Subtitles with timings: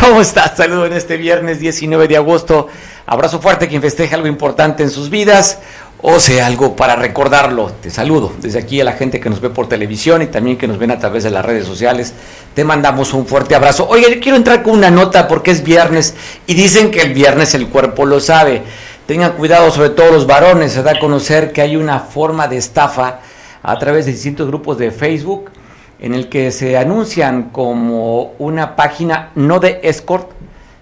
[0.00, 0.56] ¿Cómo estás?
[0.56, 2.68] Saludo en este viernes 19 de agosto.
[3.04, 5.58] Abrazo fuerte quien festeja algo importante en sus vidas
[6.00, 7.72] o sea algo para recordarlo.
[7.82, 10.68] Te saludo desde aquí a la gente que nos ve por televisión y también que
[10.68, 12.14] nos ven a través de las redes sociales.
[12.54, 13.86] Te mandamos un fuerte abrazo.
[13.88, 16.14] Oye, yo quiero entrar con una nota porque es viernes
[16.46, 18.62] y dicen que el viernes el cuerpo lo sabe.
[19.06, 20.72] Tengan cuidado, sobre todo los varones.
[20.72, 23.20] Se da a conocer que hay una forma de estafa
[23.62, 25.50] a través de distintos grupos de Facebook
[25.98, 30.30] en el que se anuncian como una página no de escort,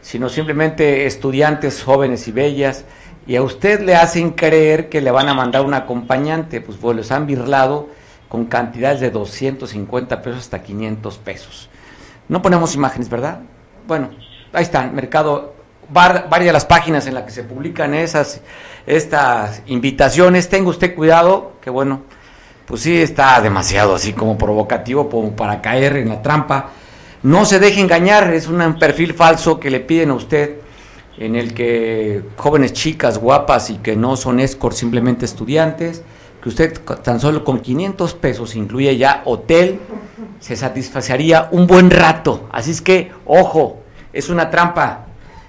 [0.03, 2.85] sino simplemente estudiantes jóvenes y bellas,
[3.27, 6.97] y a usted le hacen creer que le van a mandar un acompañante, pues, pues
[6.97, 7.89] los han birlado
[8.29, 11.69] con cantidades de 250 pesos hasta 500 pesos.
[12.29, 13.41] No ponemos imágenes, ¿verdad?
[13.87, 14.11] Bueno,
[14.53, 15.55] ahí están, mercado,
[15.89, 18.41] varias de las páginas en las que se publican esas,
[18.87, 20.49] estas invitaciones.
[20.49, 22.03] Tenga usted cuidado, que bueno,
[22.67, 26.71] pues sí está demasiado así como provocativo como para caer en la trampa.
[27.23, 30.57] No se deje engañar, es un perfil falso que le piden a usted
[31.19, 36.03] en el que jóvenes chicas guapas y que no son escort, simplemente estudiantes,
[36.43, 39.81] que usted tan solo con 500 pesos incluye ya hotel,
[40.41, 42.49] se satisfacería un buen rato.
[42.53, 43.81] Así es que, ojo,
[44.13, 45.07] es una trampa.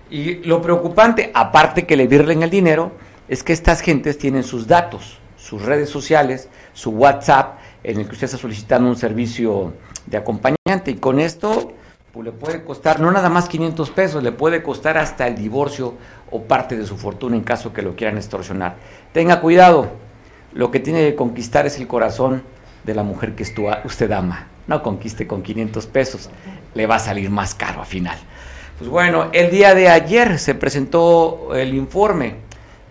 [0.09, 2.93] Y lo preocupante, aparte que le virlen el dinero,
[3.27, 6.47] es que estas gentes tienen sus datos, sus redes sociales,
[6.78, 9.73] su WhatsApp, en el que usted está solicitando un servicio
[10.06, 10.92] de acompañante.
[10.92, 11.73] Y con esto
[12.11, 15.95] pues le puede costar no nada más 500 pesos, le puede costar hasta el divorcio
[16.30, 18.76] o parte de su fortuna en caso que lo quieran extorsionar.
[19.11, 19.89] Tenga cuidado,
[20.54, 22.43] lo que tiene que conquistar es el corazón
[22.83, 23.43] de la mujer que
[23.83, 24.45] usted ama.
[24.67, 26.30] No conquiste con 500 pesos,
[26.76, 28.17] le va a salir más caro al final.
[28.77, 32.36] Pues bueno, el día de ayer se presentó el informe,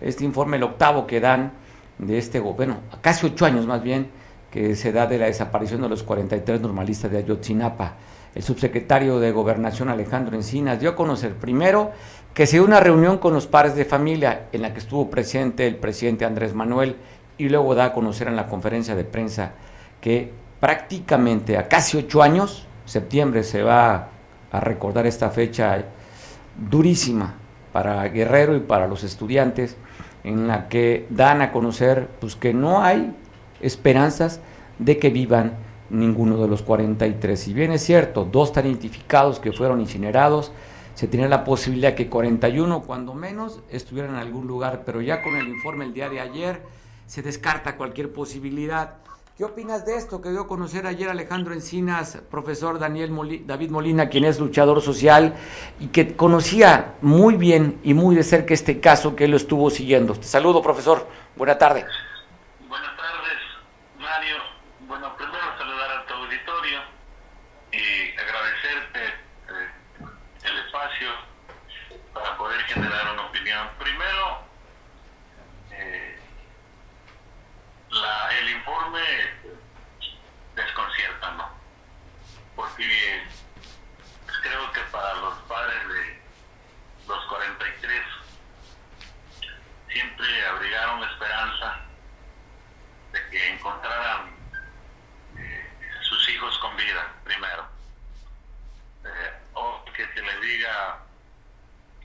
[0.01, 1.53] este informe, el octavo que dan
[1.99, 4.09] de este, bueno, casi ocho años más bien,
[4.51, 7.95] que se da de la desaparición de los 43 normalistas de Ayotzinapa.
[8.33, 11.91] El subsecretario de Gobernación Alejandro Encinas dio a conocer primero
[12.33, 15.65] que se dio una reunión con los padres de familia en la que estuvo presente
[15.65, 16.97] el presidente Andrés Manuel
[17.37, 19.53] y luego da a conocer en la conferencia de prensa
[20.01, 24.09] que prácticamente a casi ocho años, septiembre se va
[24.51, 25.83] a recordar esta fecha
[26.69, 27.35] durísima
[27.73, 29.75] para Guerrero y para los estudiantes,
[30.23, 33.15] en la que dan a conocer pues, que no hay
[33.61, 34.39] esperanzas
[34.79, 35.53] de que vivan
[35.89, 37.39] ninguno de los 43.
[37.39, 40.51] Si bien es cierto, dos están identificados que fueron incinerados,
[40.95, 45.35] se tiene la posibilidad que 41, cuando menos, estuvieran en algún lugar, pero ya con
[45.35, 46.61] el informe el día de ayer
[47.05, 48.95] se descarta cualquier posibilidad.
[49.37, 53.11] ¿Qué opinas de esto que dio a conocer ayer Alejandro Encinas, profesor Daniel
[53.45, 55.35] David Molina, quien es luchador social
[55.79, 60.15] y que conocía muy bien y muy de cerca este caso que él estuvo siguiendo?
[60.15, 61.07] Te saludo, profesor.
[61.35, 61.85] Buena tarde.
[72.67, 73.69] generar una opinión.
[73.79, 74.39] Primero,
[75.71, 76.19] eh,
[77.89, 79.01] la, el informe
[80.55, 81.49] desconcierta, ¿no?
[82.77, 83.23] Porque
[84.43, 86.21] creo que para los padres de
[87.07, 88.03] los 43
[89.91, 91.79] siempre abrigaron la esperanza
[93.13, 94.29] de que encontraran
[95.39, 95.71] eh,
[96.01, 97.67] sus hijos con vida, primero.
[99.05, 100.99] Eh, o que se les diga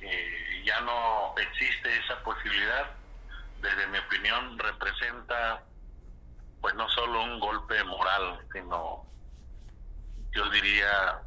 [0.00, 2.92] que ya no existe esa posibilidad,
[3.60, 5.62] desde mi opinión representa
[6.62, 9.11] pues no solo un golpe moral, sino
[10.32, 11.22] yo diría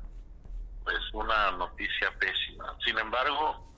[0.84, 2.76] pues una noticia pésima.
[2.86, 3.74] Sin embargo,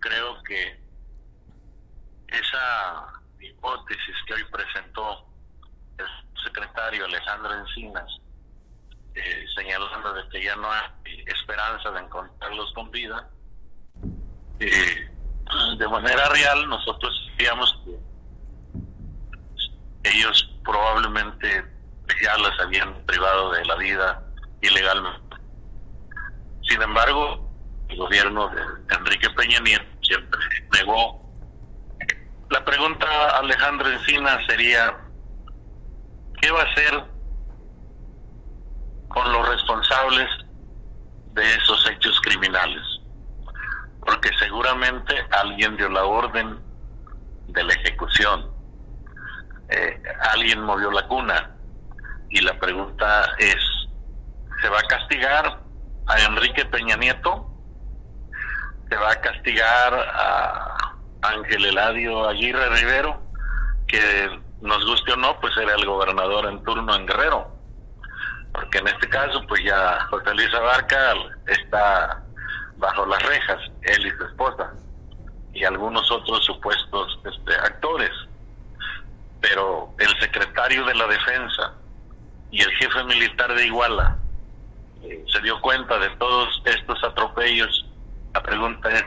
[0.00, 0.78] creo que
[2.28, 3.06] esa
[3.40, 5.26] hipótesis que hoy presentó
[5.98, 6.06] el
[6.44, 8.18] secretario Alejandro Encinas,
[9.14, 13.28] eh, señalando de que ya no hay esperanza de encontrarlos con vida,
[14.60, 15.10] eh,
[15.78, 17.98] de manera real nosotros sabíamos que
[20.10, 21.64] ellos probablemente
[22.22, 24.29] ya las habían privado de la vida
[24.60, 25.36] ilegalmente.
[26.68, 27.50] Sin embargo,
[27.88, 28.62] el gobierno de
[28.96, 30.40] Enrique Peña Nieto siempre
[30.72, 31.20] negó.
[32.50, 33.06] La pregunta,
[33.38, 34.96] Alejandro Encina, sería,
[36.40, 37.04] ¿qué va a hacer
[39.10, 40.28] con los responsables
[41.32, 42.82] de esos hechos criminales.
[44.00, 46.58] Porque seguramente alguien dio la orden
[47.48, 48.50] de la ejecución.
[49.68, 50.02] Eh,
[50.32, 51.56] alguien movió la cuna.
[52.30, 53.58] Y la pregunta es,
[54.60, 55.60] ¿se va a castigar
[56.06, 57.46] a Enrique Peña Nieto?
[58.88, 63.22] ¿Se va a castigar a Ángel Eladio Aguirre Rivero?
[63.86, 67.60] Que nos guste o no, pues era el gobernador en turno en Guerrero
[68.52, 71.14] porque en este caso pues ya José Luis Abarca
[71.46, 72.22] está
[72.76, 74.72] bajo las rejas, él y su esposa,
[75.52, 78.10] y algunos otros supuestos este, actores.
[79.40, 81.74] Pero el secretario de la defensa
[82.50, 84.16] y el jefe militar de Iguala
[85.02, 87.86] eh, se dio cuenta de todos estos atropellos.
[88.34, 89.04] La pregunta es,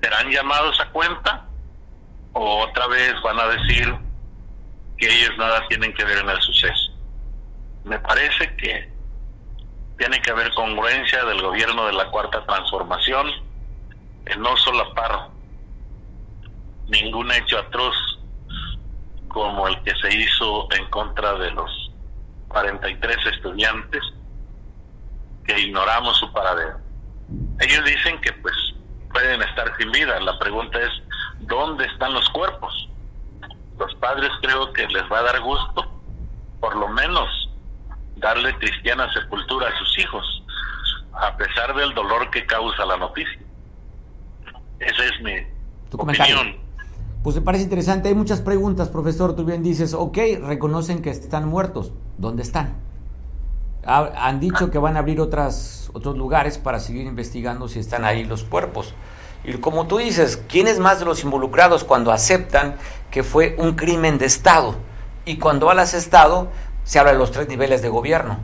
[0.00, 1.46] ¿serán llamados a cuenta?
[2.32, 3.94] ¿O otra vez van a decir
[4.98, 6.92] que ellos nada tienen que ver en el suceso?
[7.84, 8.90] me parece que
[9.98, 13.28] tiene que haber congruencia del gobierno de la cuarta transformación
[14.26, 15.28] en no solapar
[16.88, 17.94] ningún hecho atroz
[19.28, 21.90] como el que se hizo en contra de los
[22.48, 24.02] 43 estudiantes
[25.44, 26.78] que ignoramos su paradero.
[27.60, 28.54] Ellos dicen que pues
[29.12, 30.18] pueden estar sin vida.
[30.20, 30.90] La pregunta es,
[31.40, 32.88] ¿dónde están los cuerpos?
[33.78, 35.84] Los padres creo que les va a dar gusto,
[36.60, 37.28] por lo menos
[38.16, 40.44] darle cristiana sepultura a sus hijos,
[41.12, 43.40] a pesar del dolor que causa la noticia.
[44.78, 45.32] Esa es mi
[45.92, 46.56] opinión.
[47.22, 48.08] Pues me parece interesante.
[48.08, 49.36] Hay muchas preguntas, profesor.
[49.36, 51.92] Tú bien dices, ok, reconocen que están muertos.
[52.18, 52.82] ¿Dónde están?
[53.84, 58.24] Han dicho que van a abrir otras, otros lugares para seguir investigando si están ahí
[58.24, 58.94] los cuerpos.
[59.44, 62.76] Y como tú dices, ¿quién es más de los involucrados cuando aceptan
[63.10, 64.76] que fue un crimen de Estado?
[65.24, 66.48] Y cuando al Estado
[66.84, 68.38] se habla de los tres niveles de gobierno.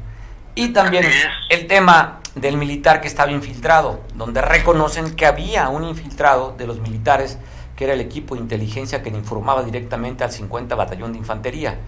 [0.54, 1.04] Y también
[1.50, 6.80] el tema del militar que estaba infiltrado, donde reconocen que había un infiltrado de los
[6.80, 7.38] militares,
[7.76, 11.78] que era el equipo de inteligencia que le informaba directamente al 50 Batallón de Infantería.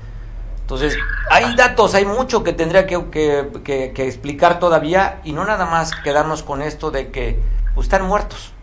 [0.71, 0.97] Entonces,
[1.33, 2.97] hay datos, hay mucho que tendría que,
[3.65, 7.43] que, explicar todavía y no nada más quedarnos con esto de que
[7.75, 8.55] pues, están muertos.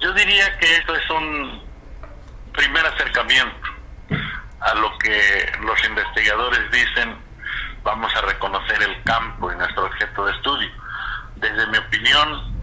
[0.00, 1.62] Yo diría que esto es un
[2.54, 3.68] primer acercamiento
[4.60, 7.18] a lo que los investigadores dicen,
[7.82, 10.70] vamos a reconocer el campo y nuestro objeto de estudio.
[11.36, 12.54] Desde mi opinión,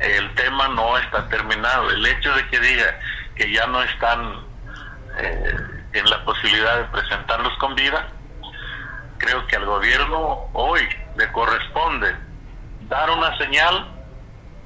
[0.00, 1.88] el tema no está terminado.
[1.88, 3.00] El hecho de que diga
[3.34, 4.44] que ya no están
[5.20, 8.08] eh, en la posibilidad de presentarlos con vida,
[9.18, 10.80] creo que al gobierno hoy
[11.16, 12.14] le corresponde
[12.88, 13.88] dar una señal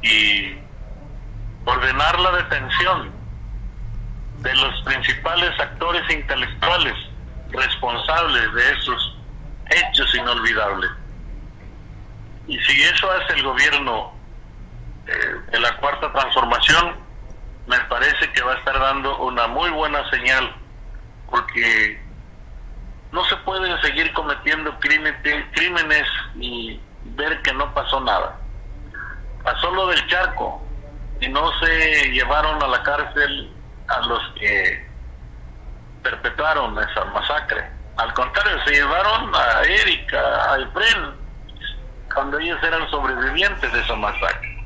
[0.02, 0.58] y
[1.64, 3.12] ordenar la detención
[4.38, 6.94] de los principales actores intelectuales
[7.52, 9.16] responsables de esos
[9.70, 10.90] hechos inolvidables.
[12.46, 14.12] Y si eso hace el gobierno
[15.06, 15.12] eh,
[15.52, 16.96] de la cuarta transformación,
[17.66, 20.54] me parece que va a estar dando una muy buena señal,
[21.30, 22.00] porque
[23.12, 26.06] no se pueden seguir cometiendo crímenes,
[26.36, 28.38] y ver que no pasó nada.
[29.42, 30.62] Pasó lo del charco
[31.20, 33.52] y no se llevaron a la cárcel
[33.88, 34.86] a los que
[36.02, 37.68] perpetraron esa masacre.
[37.96, 41.14] Al contrario, se llevaron a Erika, a Efren,
[42.14, 44.64] cuando ellos eran sobrevivientes de esa masacre.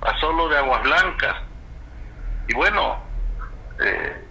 [0.00, 1.36] Pasó lo de Aguas Blancas.
[2.48, 2.98] Y bueno,
[3.80, 4.23] eh,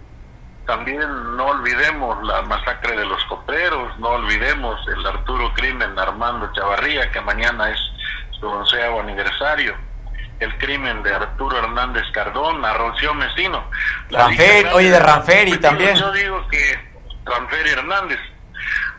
[0.66, 7.10] también no olvidemos la masacre de los coperos, no olvidemos el Arturo Crimen Armando Chavarría,
[7.10, 7.78] que mañana es
[8.38, 9.74] su onceavo aniversario
[10.40, 13.64] el crimen de Arturo Hernández Cardona, Rocío Mesino.
[14.72, 15.96] oye, de Ranferi también.
[15.96, 16.78] Yo digo que
[17.24, 18.20] Ranferi Hernández,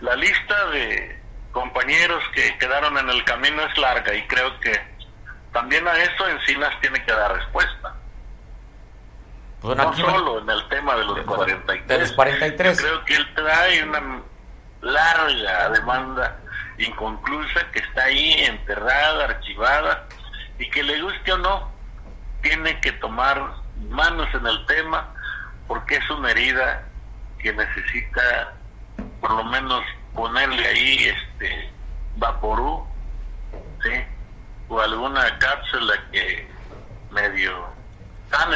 [0.01, 4.79] la lista de compañeros que quedaron en el camino es larga y creo que
[5.53, 7.93] también a eso Encinas tiene que dar respuesta.
[9.65, 11.87] Pues no solo en el tema de los, 43.
[11.87, 12.79] De los 43.
[12.79, 14.21] creo que él trae una
[14.81, 16.39] larga demanda
[16.77, 20.07] inconclusa que está ahí enterrada, archivada
[20.59, 21.71] y que le guste o no,
[22.43, 23.55] tiene que tomar
[23.89, 25.11] manos en el tema
[25.67, 26.83] porque es una herida
[27.39, 28.53] que necesita
[29.19, 31.71] por lo menos ponerle ahí este
[32.17, 32.85] vaporú,
[33.81, 33.91] ¿sí?
[34.69, 36.47] o alguna cápsula que
[37.09, 37.74] medio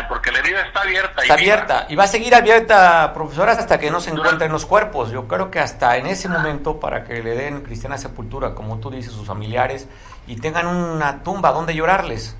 [0.07, 1.21] porque la herida está abierta.
[1.21, 5.11] Está abierta y va a seguir abierta, profesora, hasta que no se encuentren los cuerpos.
[5.11, 8.89] Yo creo que hasta en ese momento, para que le den cristiana sepultura, como tú
[8.89, 9.87] dices, sus familiares,
[10.27, 12.35] y tengan una tumba donde llorarles.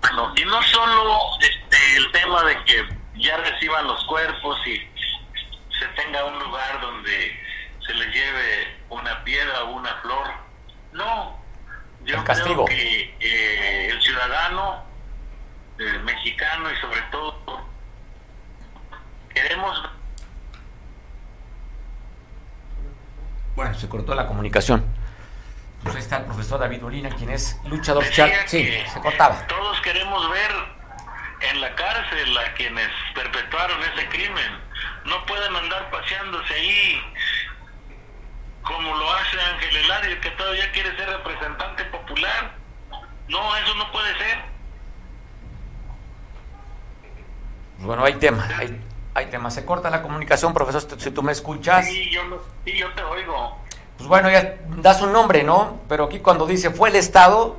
[0.00, 2.84] Bueno, y no solo este, el tema de que
[3.16, 4.76] ya reciban los cuerpos y
[5.78, 7.36] se tenga un lugar donde
[7.84, 10.26] se les lleve una piedra o una flor.
[10.92, 11.38] No,
[12.04, 14.85] Yo creo que eh, el ciudadano
[15.78, 17.66] eh, mexicano y sobre todo
[19.32, 19.90] queremos...
[23.54, 24.84] Bueno, se cortó la comunicación.
[25.82, 28.30] Pues ahí está el profesor David Molina, quien es luchador social.
[28.46, 29.46] Sí, se cortaba.
[29.46, 30.50] Todos queremos ver
[31.40, 34.60] en la cárcel a quienes perpetuaron ese crimen.
[35.04, 37.02] No pueden andar paseándose ahí
[38.62, 42.52] como lo hace Ángel Eladio, que todavía quiere ser representante popular.
[43.28, 44.55] No, eso no puede ser.
[47.78, 48.80] Bueno, hay tema, hay,
[49.14, 49.50] hay tema.
[49.50, 51.86] Se corta la comunicación, profesor, si tú me escuchas.
[51.86, 52.22] Sí, yo,
[52.64, 53.56] sí, yo te oigo.
[53.96, 55.80] Pues bueno, ya das un nombre, ¿no?
[55.88, 57.56] Pero aquí cuando dice fue el Estado,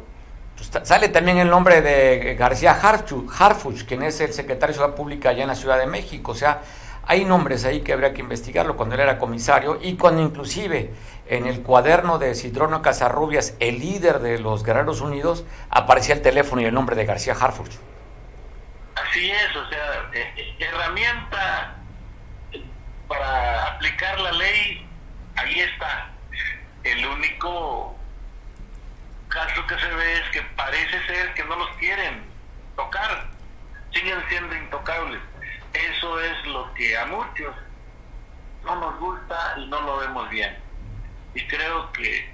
[0.56, 5.30] pues sale también el nombre de García Harfuch, quien es el secretario de Ciudad Pública
[5.30, 6.32] allá en la Ciudad de México.
[6.32, 6.62] O sea,
[7.06, 10.94] hay nombres ahí que habría que investigarlo cuando él era comisario y cuando inclusive
[11.28, 16.62] en el cuaderno de Cidrono Casarrubias, el líder de los Guerreros Unidos, aparecía el teléfono
[16.62, 17.72] y el nombre de García Harfuch.
[19.18, 21.76] Así es, o sea, eh, eh, herramienta
[23.08, 24.88] para aplicar la ley,
[25.38, 26.12] ahí está.
[26.84, 27.98] El único
[29.28, 32.26] caso que se ve es que parece ser que no los quieren
[32.76, 33.26] tocar,
[33.92, 35.20] siguen siendo intocables.
[35.74, 37.56] Eso es lo que a muchos
[38.66, 40.56] no nos gusta y no lo vemos bien.
[41.34, 42.32] Y creo que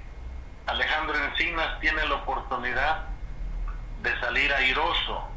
[0.66, 3.06] Alejandro Encinas tiene la oportunidad
[4.02, 5.33] de salir airoso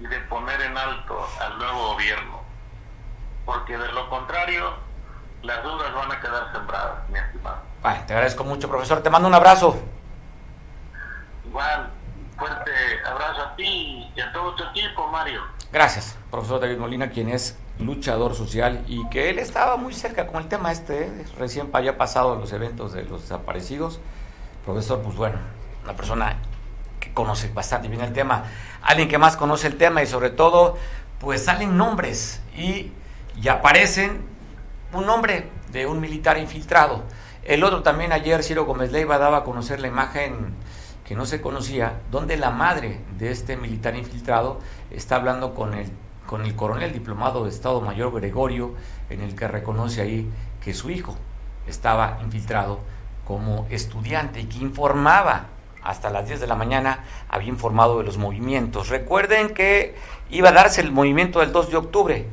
[0.00, 2.40] y de poner en alto al nuevo gobierno.
[3.44, 4.74] Porque de lo contrario,
[5.42, 7.58] las dudas van a quedar sembradas, mi estimado.
[8.06, 9.02] te agradezco mucho, profesor.
[9.02, 9.80] Te mando un abrazo.
[11.46, 11.90] Igual,
[12.36, 12.70] fuerte
[13.06, 15.42] abrazo a ti y a todo tu equipo, Mario.
[15.72, 20.42] Gracias, profesor David Molina, quien es luchador social y que él estaba muy cerca con
[20.42, 21.26] el tema este, ¿eh?
[21.38, 24.00] recién había pasado los eventos de los desaparecidos.
[24.64, 25.38] Profesor, pues bueno,
[25.84, 26.36] una persona
[27.14, 28.44] conoce bastante bien el tema,
[28.82, 30.76] alguien que más conoce el tema y sobre todo,
[31.18, 32.92] pues salen nombres y,
[33.40, 34.22] y aparecen
[34.92, 37.04] un nombre de un militar infiltrado.
[37.42, 40.54] El otro también ayer, Ciro Gómez Leiva daba a conocer la imagen
[41.04, 44.60] que no se conocía, donde la madre de este militar infiltrado
[44.90, 45.90] está hablando con el,
[46.26, 48.74] con el coronel diplomado de Estado Mayor Gregorio,
[49.08, 50.30] en el que reconoce ahí
[50.62, 51.16] que su hijo
[51.66, 52.80] estaba infiltrado
[53.24, 55.46] como estudiante y que informaba
[55.82, 58.88] hasta las 10 de la mañana, había informado de los movimientos.
[58.88, 59.94] Recuerden que
[60.30, 62.26] iba a darse el movimiento del 2 de octubre,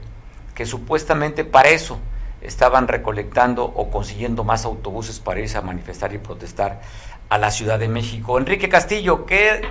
[0.53, 1.99] que supuestamente para eso
[2.41, 6.81] estaban recolectando o consiguiendo más autobuses para irse a manifestar y protestar
[7.29, 8.37] a la Ciudad de México.
[8.37, 9.61] Enrique Castillo, ¿qué,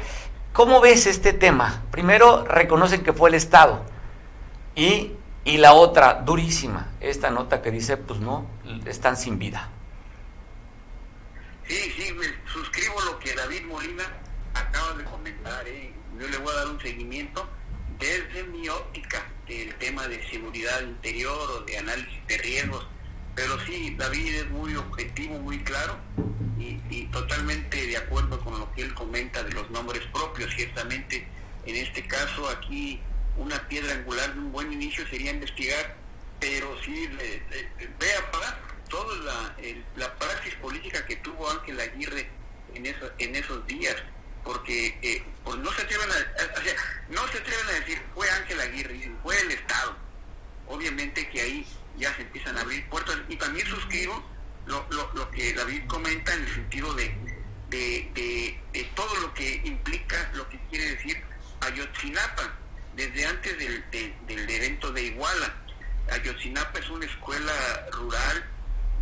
[0.53, 1.83] ¿cómo ves este tema?
[1.91, 3.83] Primero, reconocen que fue el Estado.
[4.75, 5.13] Y,
[5.45, 8.47] y la otra, durísima, esta nota que dice, pues no,
[8.87, 9.69] están sin vida.
[11.69, 14.05] Sí, sí, me suscribo lo que David Molina
[14.55, 15.67] acaba de comentar.
[15.67, 15.93] ¿eh?
[16.19, 17.49] Yo le voy a dar un seguimiento
[17.99, 22.87] desde mi óptica del tema de seguridad interior o de análisis de riesgos
[23.35, 25.99] pero sí, David es muy objetivo, muy claro
[26.59, 30.53] y, totalmente de acuerdo con lo que él comenta de los nombres propios.
[30.55, 31.27] Ciertamente,
[31.67, 33.01] en este caso, aquí
[33.37, 35.97] una piedra angular de un buen inicio sería investigar,
[36.41, 37.09] pero sí
[37.99, 38.61] vea para
[38.95, 39.57] toda la,
[39.97, 42.31] la praxis política que tuvo Ángel Aguirre
[42.75, 43.97] en, eso, en esos días,
[44.45, 49.11] porque eh, pues no se atreven a, no se atreven a decir fue Ángel Aguirre,
[49.25, 49.97] fue el Estado.
[50.69, 51.67] Obviamente que ahí
[51.99, 53.17] ya se empiezan a abrir puertas.
[53.29, 54.25] Y también suscribo
[54.67, 57.13] lo, lo, que David comenta en el sentido de,
[57.71, 61.21] de, de, todo lo que implica, lo que quiere decir
[61.63, 62.55] Ayotzinapa,
[62.95, 65.53] desde antes del, del evento de Iguala.
[66.13, 68.54] Ayotzinapa es una escuela rural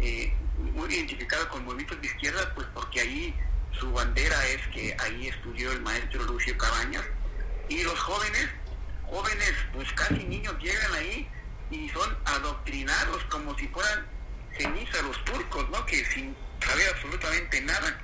[0.03, 0.33] eh,
[0.75, 3.35] muy identificada con movimientos de izquierda, pues porque ahí
[3.79, 7.05] su bandera es que ahí estudió el maestro Lucio Cabañas.
[7.69, 8.49] Y los jóvenes,
[9.05, 11.29] jóvenes, pues casi niños llegan ahí
[11.71, 14.07] y son adoctrinados como si fueran
[15.03, 15.85] los turcos, ¿no?
[15.87, 17.99] Que sin saber absolutamente nada,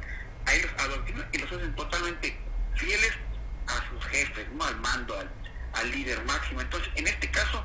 [0.46, 2.38] ahí los adoctrinan y los hacen totalmente
[2.74, 3.12] fieles
[3.66, 4.64] a sus jefes, ¿no?
[4.64, 5.18] Al mando,
[5.74, 6.60] al, líder máximo.
[6.60, 7.64] Entonces, en este caso,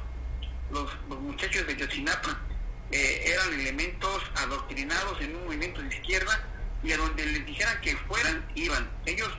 [0.71, 2.39] los, muchachos de Yotzinapa
[2.95, 6.47] eh, eran elementos adoctrinados en un movimiento de izquierda
[6.83, 8.87] y a donde les dijeran que fueran, iban.
[9.07, 9.31] Ellos,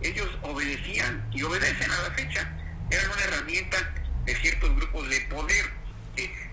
[0.00, 2.50] ellos obedecían y obedecen a la fecha.
[2.90, 5.70] Eran una herramienta de ciertos grupos de poder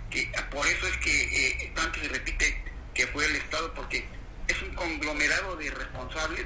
[0.10, 2.62] que, por eso es que eh, tanto se repite
[2.94, 4.06] que fue el Estado, porque
[4.48, 6.46] es un conglomerado de responsables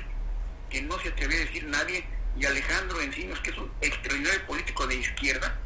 [0.70, 2.06] que no se atreve a decir nadie,
[2.38, 5.58] y Alejandro Encinos, que es un extraordinario político de izquierda,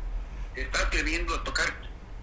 [0.55, 1.73] está atreviendo a tocar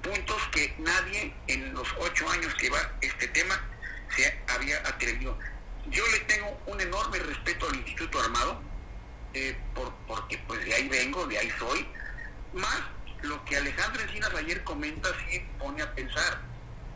[0.05, 3.61] puntos que nadie en los ocho años que va este tema
[4.15, 5.37] se había atrevido.
[5.87, 8.63] Yo le tengo un enorme respeto al Instituto Armado,
[9.33, 11.87] eh, por, porque pues de ahí vengo, de ahí soy,
[12.53, 12.81] más
[13.23, 16.43] lo que Alejandro Encinas ayer comenta sí pone a pensar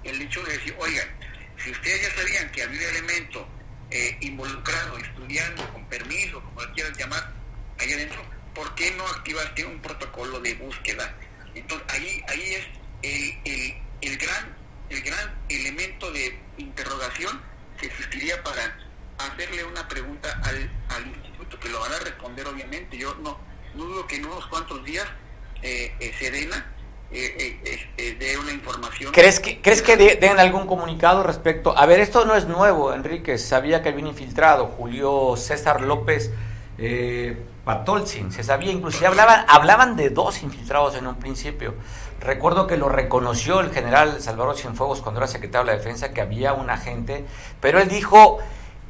[0.05, 1.09] el hecho de decir, oigan,
[1.57, 3.49] si ustedes ya sabían que había un elemento
[3.91, 7.33] eh, involucrado, estudiando, con permiso, como lo quieran llamar,
[7.79, 8.23] ahí adentro,
[8.55, 11.15] ¿por qué no activaste un protocolo de búsqueda?
[11.55, 14.57] Entonces ahí, ahí es el, el, el gran,
[14.91, 17.41] el gran elemento de interrogación
[17.79, 18.77] que existiría para
[19.19, 22.97] hacerle una pregunta al, al instituto, que lo van a responder obviamente.
[22.99, 23.39] Yo no,
[23.75, 25.07] dudo que en unos cuantos días
[25.63, 26.73] eh, eh, Serena
[27.11, 29.13] eh, eh, eh, dé una información.
[29.13, 31.77] ¿Crees que, ¿crees que de- den algún comunicado respecto?
[31.77, 33.39] A ver, esto no es nuevo, Enrique.
[33.39, 36.31] Sabía que había un infiltrado, Julio César López
[36.77, 38.31] eh, Patolzin.
[38.31, 41.75] Se sabía, inclusive hablaban, hablaban de dos infiltrados en un principio.
[42.21, 46.21] Recuerdo que lo reconoció el general Salvador Cienfuegos cuando era secretario de la Defensa, que
[46.21, 47.25] había un agente,
[47.61, 48.39] pero él dijo,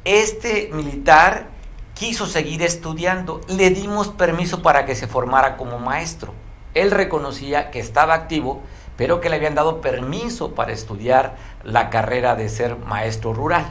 [0.03, 1.47] este militar
[1.93, 6.33] quiso seguir estudiando, le dimos permiso para que se formara como maestro.
[6.73, 8.61] Él reconocía que estaba activo,
[8.95, 13.65] pero que le habían dado permiso para estudiar la carrera de ser maestro rural.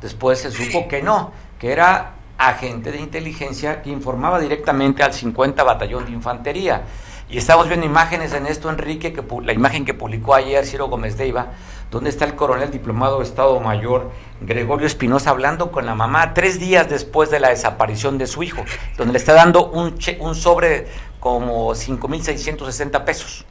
[0.00, 5.62] Después se supo que no, que era agente de inteligencia que informaba directamente al 50
[5.62, 6.82] Batallón de Infantería.
[7.28, 11.16] Y estamos viendo imágenes en esto, Enrique, que la imagen que publicó ayer Ciro Gómez
[11.16, 11.52] Deiva,
[11.90, 16.60] donde está el coronel diplomado de Estado Mayor Gregorio Espinosa hablando con la mamá tres
[16.60, 18.64] días después de la desaparición de su hijo,
[18.96, 20.86] donde le está dando un, che- un sobre
[21.18, 23.44] como 5.660 pesos.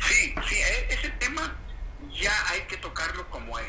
[0.00, 1.56] Sí, sí, e- ese tema
[2.14, 3.66] ya hay que tocarlo como es,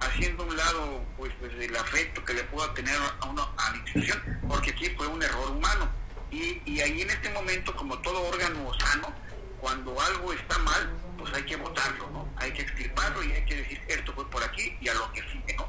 [0.00, 3.76] haciendo un lado pues, pues el afecto que le pueda tener a uno a la
[3.76, 4.18] institución,
[4.48, 5.88] porque aquí fue un error humano.
[6.30, 9.12] Y, y ahí en este momento, como todo órgano sano,
[9.60, 12.32] cuando algo está mal, pues hay que votarlo, ¿no?
[12.36, 15.22] Hay que extirparlo y hay que decir, esto fue por aquí y a lo que
[15.22, 15.68] sigue, ¿no?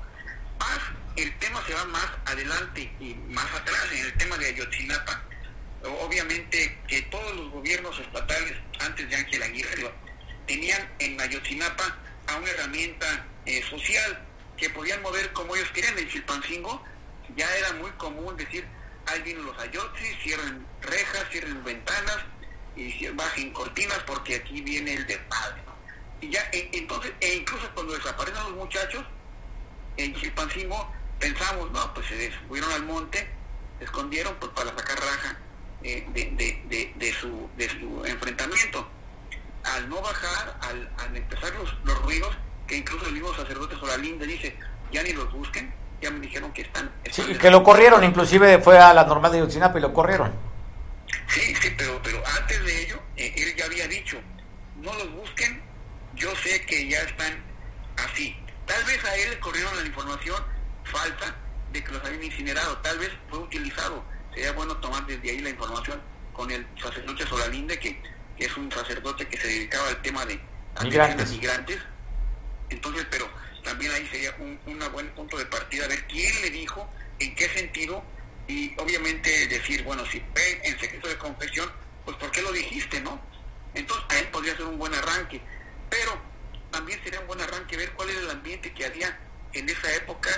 [0.60, 0.80] Más,
[1.16, 5.24] el tema se va más adelante y más atrás, en el tema de Ayotzinapa,
[6.02, 9.92] obviamente que todos los gobiernos estatales antes de Ángel Aguirre
[10.48, 11.98] tenían en Ayotzinapa
[12.28, 14.26] a una herramienta eh, social
[14.58, 15.98] que podían mover como ellos querían.
[15.98, 16.84] En Chilpancingo
[17.36, 18.66] ya era muy común decir,
[19.06, 22.18] ahí vienen los ayotzi, cierren rejas, cierren ventanas
[22.76, 25.62] y bajen cortinas porque aquí viene el desmadre.
[25.66, 25.74] ¿no?
[26.22, 29.04] Y ya, e- entonces, e incluso cuando desaparecen los muchachos,
[29.98, 33.28] en Chilpancingo pensamos, no, pues se fueron al monte,
[33.80, 35.38] se escondieron pues para sacar raja
[35.84, 38.88] eh, de, de, de, de su, de su enfrentamiento.
[39.64, 42.36] Al no bajar, al, al empezar los, los ruidos,
[42.68, 44.58] que incluso el mismo sacerdote Solalinde dice,
[44.92, 46.92] ya ni los busquen, ya me dijeron que están...
[47.10, 50.32] Sí, que lo corrieron, inclusive fue a la normal de Ayotzinapa y lo corrieron.
[51.28, 54.18] Sí, sí, pero, pero antes de ello, eh, él ya había dicho,
[54.82, 55.62] no los busquen,
[56.16, 57.44] yo sé que ya están
[57.98, 58.36] así.
[58.66, 60.44] Tal vez a él le corrieron la información
[60.84, 61.36] falsa
[61.72, 64.04] de que los habían incinerado, tal vez fue utilizado.
[64.34, 66.02] Sería bueno tomar desde ahí la información
[66.34, 68.02] con el sacerdote Solalinde, que,
[68.38, 70.40] que es un sacerdote que se dedicaba al tema de
[70.84, 71.30] Migrantes.
[71.32, 71.80] migrantes.
[72.70, 73.28] Entonces, pero
[73.64, 77.50] también ahí sería un, una buen punto de partida, ver quién le dijo, en qué
[77.50, 78.04] sentido,
[78.48, 81.72] y obviamente decir, bueno, si fue en secreto de confesión,
[82.06, 83.22] pues ¿por qué lo dijiste, no?
[83.74, 85.40] Entonces, ahí podría ser un buen arranque,
[85.90, 86.20] pero
[86.72, 89.18] también sería un buen arranque ver cuál era el ambiente que había
[89.54, 90.30] en esa época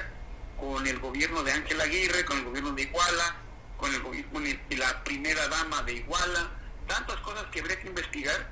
[0.60, 3.36] con el gobierno de Ángel Aguirre, con el gobierno de Iguala,
[3.78, 6.52] con el gobierno de la primera dama de Iguala,
[6.88, 8.50] tantas cosas que habría que investigar.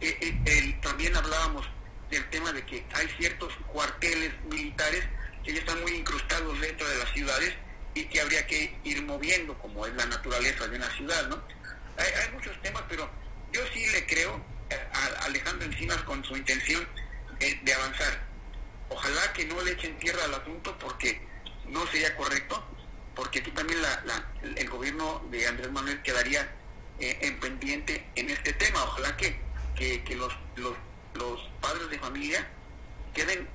[0.00, 1.66] Eh, eh, el- también hablábamos
[2.14, 5.04] del tema de que hay ciertos cuarteles militares
[5.44, 7.54] que ya están muy incrustados dentro de las ciudades
[7.94, 11.42] y que habría que ir moviendo, como es la naturaleza de una ciudad, ¿no?
[11.96, 13.08] Hay, hay muchos temas, pero
[13.52, 14.44] yo sí le creo
[14.92, 16.86] a Alejandro Encinas con su intención
[17.38, 18.22] de avanzar.
[18.88, 21.20] Ojalá que no le echen tierra al asunto porque
[21.68, 22.64] no sería correcto,
[23.14, 24.02] porque aquí también la-
[24.56, 26.50] el gobierno de Andrés Manuel quedaría
[27.00, 28.82] eh, en pendiente en este tema.
[28.84, 29.38] Ojalá que,
[29.76, 30.32] que, que los,
[31.14, 32.46] los padres de familia
[33.14, 33.48] queden,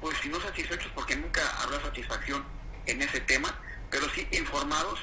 [0.00, 2.44] pues si no satisfechos, porque nunca habrá satisfacción
[2.86, 3.54] en ese tema,
[3.90, 5.00] pero sí informados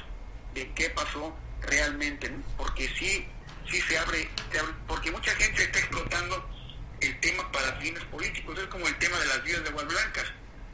[0.54, 3.28] de qué pasó realmente, porque sí,
[3.70, 6.50] sí se abre, se abre- porque mucha gente está explotando
[7.02, 10.26] el tema para fines políticos, es como el tema de las vidas de aguas blancas,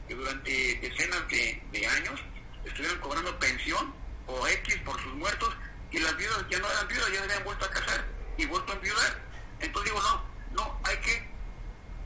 [0.06, 0.50] que durante
[0.82, 2.20] decenas de, de años
[2.64, 3.94] estuvieron cobrando pensión
[4.26, 5.56] o X por sus muertos
[5.90, 8.04] y las viudas ya no eran viudas, ya se habían vuelto a casar
[8.36, 9.18] y vuelto a enviudar.
[9.60, 11.28] Entonces digo, no, no, hay que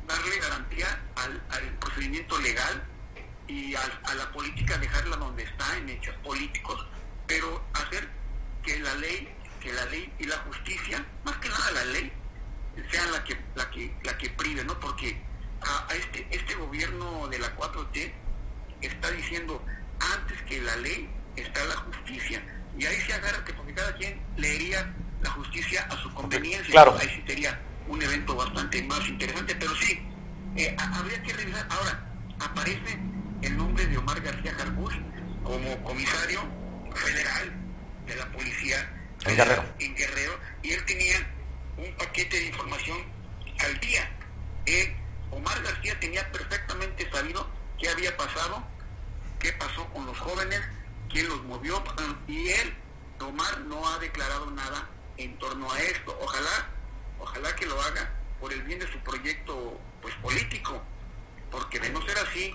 [0.07, 2.85] darle garantía al, al procedimiento legal
[3.47, 6.87] y al- a la política dejarla donde está en hechos políticos,
[7.27, 8.09] pero hacer
[8.63, 9.29] que la ley,
[9.61, 12.13] que la ley y la justicia, más que nada la ley,
[12.91, 14.79] sean la que la que la que prive, ¿no?
[14.81, 15.21] Porque
[15.63, 18.13] a, a este este gobierno de la 4T
[18.81, 19.65] está diciendo
[20.15, 22.43] antes que la ley está la justicia.
[22.77, 26.71] Y ahí se agarra que porque cada quien leería la justicia a su conveniencia.
[26.73, 26.97] Claro.
[27.01, 30.01] Ahí sí sería un evento bastante más interesante, pero sí,
[30.57, 31.67] eh, habría que revisar.
[31.71, 32.07] Ahora,
[32.41, 32.99] aparece
[33.43, 34.95] el nombre de Omar García Jarbús
[35.43, 36.41] como comisario
[36.95, 37.53] federal
[38.07, 38.91] de la policía
[39.25, 39.65] en Guerrero.
[39.79, 41.17] en Guerrero, y él tenía
[41.77, 42.99] un paquete de información
[43.59, 44.11] al día.
[44.67, 44.97] Eh,
[45.31, 48.65] Omar García tenía perfectamente sabido qué había pasado,
[49.41, 50.61] qué pasó con los jóvenes,
[51.11, 51.83] quién los movió,
[52.29, 52.75] y él,
[53.21, 56.19] Omar, no ha declarado nada en torno a esto.
[56.21, 56.69] Ojalá,
[57.25, 60.83] ojalá que lo haga por el bien de su proyecto pues político,
[61.51, 62.55] porque de no ser así,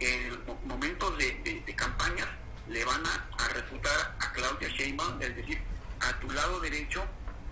[0.00, 2.26] en momentos de, campañas
[2.68, 5.60] le van a, a, refutar a Claudia Sheinbaum, es decir,
[6.00, 7.04] a tu lado derecho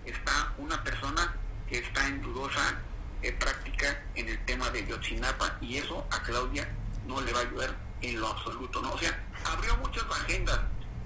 [0.05, 1.35] está una persona
[1.69, 2.79] que está en dudosa
[3.21, 6.67] eh, práctica en el tema de Yotzinapa y eso a Claudia
[7.07, 8.91] no le va a ayudar en lo absoluto, ¿no?
[8.93, 10.59] O sea, abrió muchas agendas,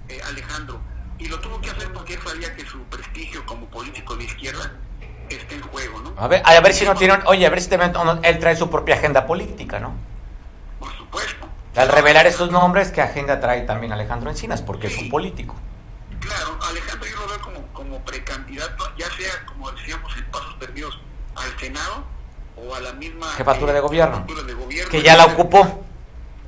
[0.08, 0.82] eh, Alejandro,
[1.18, 4.80] y lo tuvo que hacer porque él sabía que su prestigio como político de izquierda
[5.36, 6.14] está en juego, ¿no?
[6.18, 7.70] A ver, a ver si no tiene, oye, a ver si
[8.24, 9.94] él trae su propia agenda política, ¿no?
[10.80, 11.48] Por supuesto.
[11.76, 14.62] Al revelar esos nombres, ¿qué agenda trae también Alejandro Encinas?
[14.62, 15.56] Porque es un político.
[16.20, 21.00] Claro, Alejandro yo lo veo como, como precandidato, ya sea, como decíamos, en pasos perdidos
[21.36, 22.04] al Senado
[22.58, 24.92] o a la misma jefatura, de, gobierno, jefatura de gobierno.
[24.92, 25.86] Que ya la ocupó.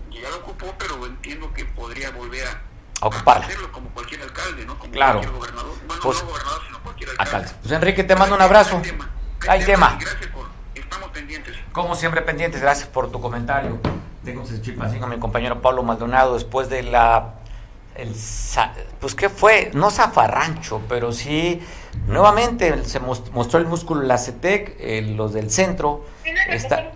[0.09, 2.61] ya la ocupó, pero entiendo que podría volver a
[3.01, 3.45] ocuparla.
[3.45, 4.77] hacerlo como cualquier alcalde, ¿no?
[4.79, 5.19] Como claro.
[5.19, 5.71] cualquier gobernador.
[5.87, 7.35] Bueno, pues, no gobernador, sino cualquier alcalde.
[7.35, 7.55] alcalde.
[7.61, 8.77] Pues Enrique, te mando un abrazo.
[8.77, 9.09] Hay tema.
[9.47, 9.97] Hay tema.
[9.99, 11.55] Gracias por, estamos pendientes.
[11.71, 13.79] Como siempre pendientes, gracias por tu comentario.
[14.23, 17.35] Tengo ese chip así con mi compañero Pablo Maldonado después de la
[17.95, 18.15] el,
[18.99, 21.61] pues qué fue, no zafarrancho, pero sí,
[22.07, 26.05] nuevamente se mostró el músculo la CETEC, eh, los del centro.
[26.49, 26.91] Está,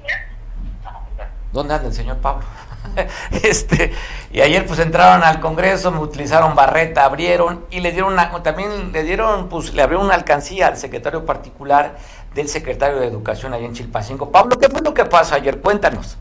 [1.52, 2.46] ¿Dónde anda el señor Pablo?
[3.44, 3.94] este,
[4.32, 8.92] y ayer pues entraron al Congreso, me utilizaron barreta, abrieron y le dieron una, también
[8.92, 11.98] le dieron, pues le abrieron una alcancía al secretario particular
[12.34, 14.32] del secretario de Educación allá en Chilpacingo.
[14.32, 15.60] Pablo, ¿qué fue lo que pasó ayer?
[15.62, 16.18] Cuéntanos.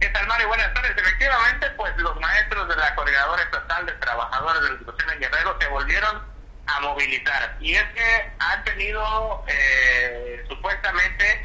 [0.00, 0.48] ¿Qué tal, Mario?
[0.48, 0.92] Buenas tardes.
[0.96, 5.56] Efectivamente, pues los maestros de la Coordinadora Estatal de Trabajadores de la Educación en Guerrero
[5.58, 6.22] se volvieron
[6.66, 7.56] a movilizar.
[7.60, 11.43] Y es que han tenido eh, supuestamente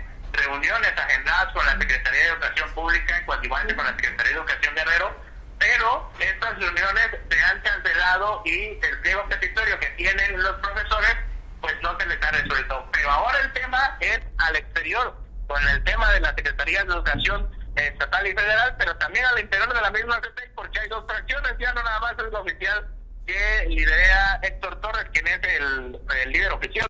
[0.49, 4.75] reuniones agendadas con la Secretaría de Educación Pública en coadyuvante con la Secretaría de Educación
[4.75, 5.15] Guerrero,
[5.59, 11.15] pero estas reuniones se han cancelado y el pliego petitorio que tienen los profesores
[11.62, 12.89] pues no se les ha resuelto.
[12.91, 15.15] Pero ahora el tema es al exterior,
[15.47, 19.73] con el tema de la Secretaría de Educación estatal y federal, pero también al interior
[19.73, 22.88] de la misma CETEC, porque hay dos fracciones, ya no nada más es la oficial
[23.25, 25.99] que lidera Héctor Torres, quien es el,
[26.31, 26.88] líder oficial,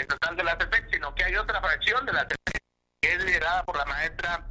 [0.00, 2.62] estatal de la CETEC, sino que hay otra fracción de la CETEC
[3.00, 4.44] que es liderada por la maestra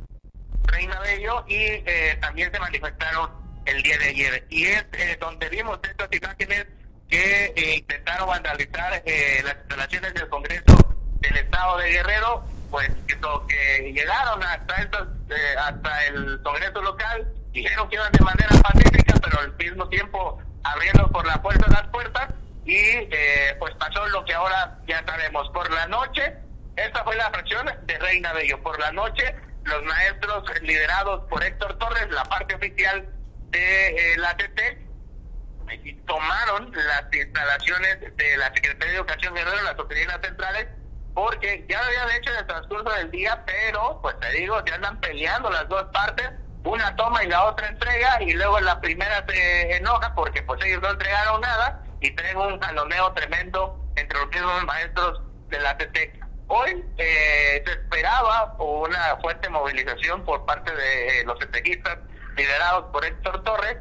[0.64, 3.30] Reina Bello y eh, también se manifestaron
[3.66, 4.48] el día de ayer.
[4.50, 6.68] Y es eh, donde vimos estas imágenes
[7.10, 14.44] que eh, intentaron vandalizar las instalaciones del Congreso del Estado de Guerrero pues que, llegaron
[14.44, 19.88] hasta eh, hasta el Congreso local, dijeron que iban de manera pacífica, pero al mismo
[19.90, 22.30] tiempo abriendo por la puerta las puertas
[22.68, 25.50] y eh, pues pasó lo que ahora ya sabemos.
[25.52, 26.36] Por la noche,
[26.76, 28.62] esta fue la fracción de Reina Bello.
[28.62, 33.08] Por la noche, los maestros liderados por Héctor Torres, la parte oficial
[33.52, 34.86] de eh, la TT,
[36.06, 40.68] tomaron las instalaciones de la Secretaría de Educación Guerrero, las oficinas centrales,
[41.14, 44.74] porque ya lo habían hecho en el transcurso del día, pero pues te digo, se
[44.74, 46.32] andan peleando las dos partes,
[46.66, 50.82] una toma y la otra entrega, y luego la primera se enoja porque pues ellos
[50.82, 55.98] no entregaron nada y traen un jaloneo tremendo entre los mismos maestros de la TT.
[56.48, 61.98] Hoy eh, se esperaba una fuerte movilización por parte de los CTGistas
[62.38, 63.78] liderados por Héctor Torres,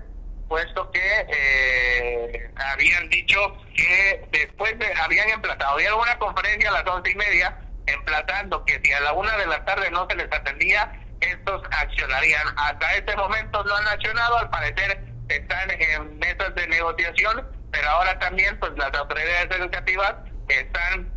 [0.49, 3.39] puesto que eh, habían dicho
[3.77, 8.81] que después de, habían emplazado, había una conferencia a las once y media, emplazando que
[8.83, 12.47] si a la una de la tarde no se les atendía, estos accionarían.
[12.57, 18.19] Hasta este momento no han accionado, al parecer están en mesas de negociación, pero ahora
[18.19, 20.15] también pues las autoridades educativas
[20.49, 21.13] están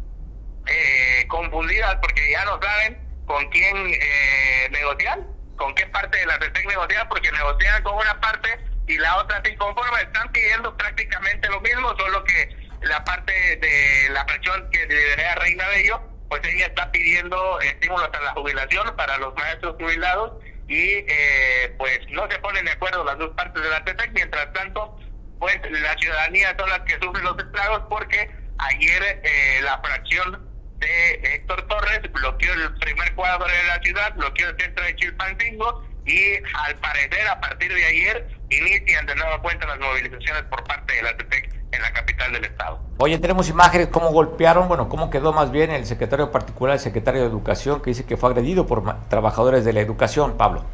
[0.68, 5.20] eh, confundidas porque ya no saben con quién eh, negociar,
[5.56, 9.42] con qué parte de la CETEC negociar, porque negocian con una parte y la otra
[9.44, 10.02] se inconforme.
[10.02, 15.68] Están pidiendo prácticamente lo mismo, solo que la parte de la presión que lidera Reina
[15.70, 21.76] Bello, pues ella está pidiendo estímulos a la jubilación para los maestros jubilados y eh,
[21.78, 24.12] pues no se ponen de acuerdo las dos partes de la TETEC.
[24.14, 24.98] Mientras tanto,
[25.40, 30.48] pues la ciudadanía son las que sufren los estragos porque ayer eh, la fracción
[30.80, 35.84] de Héctor Torres bloqueó el primer cuadro de la ciudad, bloqueó el centro de Chilpancingo
[36.06, 40.96] y al parecer a partir de ayer inician de nueva cuenta las movilizaciones por parte
[40.96, 42.80] de la CETEC en la capital del estado.
[42.98, 47.22] Oye, tenemos imágenes, cómo golpearon, bueno, cómo quedó más bien el secretario particular, el secretario
[47.22, 50.66] de Educación, que dice que fue agredido por trabajadores de la educación, Pablo.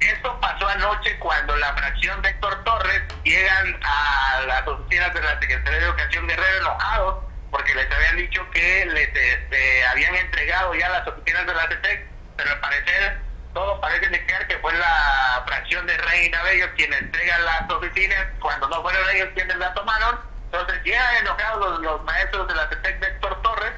[0.00, 5.40] Esto pasó anoche cuando la fracción de Héctor Torres llegan a las oficinas de la
[5.40, 10.88] Secretaría de Educación Guerrero enojados porque les habían dicho que les este, habían entregado ya
[10.90, 12.06] las oficinas de la CETEC,
[12.36, 13.18] pero al parecer
[13.54, 18.68] todo parece indicar que fue la fracción de Reina Bello quien entrega las oficinas, cuando
[18.68, 20.20] no fueron ellos quienes la tomaron.
[20.52, 23.72] Entonces llegan enojados los, maestros de la CETEC de Héctor Torres,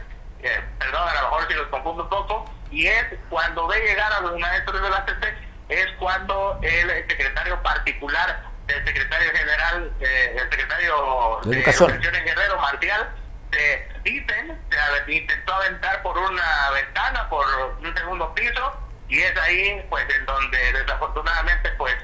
[0.79, 4.21] perdón, a lo mejor si los confundo un poco, y es cuando ve llegar a
[4.21, 10.51] los maestros de la CETEC, es cuando el secretario particular del secretario general, eh, el
[10.51, 11.91] secretario de, Educación.
[11.93, 13.09] En Guerrero, Marcial,
[13.51, 14.59] se dicen,
[15.07, 17.47] se intentó aventar por una ventana, por
[17.81, 18.73] un segundo piso,
[19.09, 21.95] y es ahí pues en donde desafortunadamente pues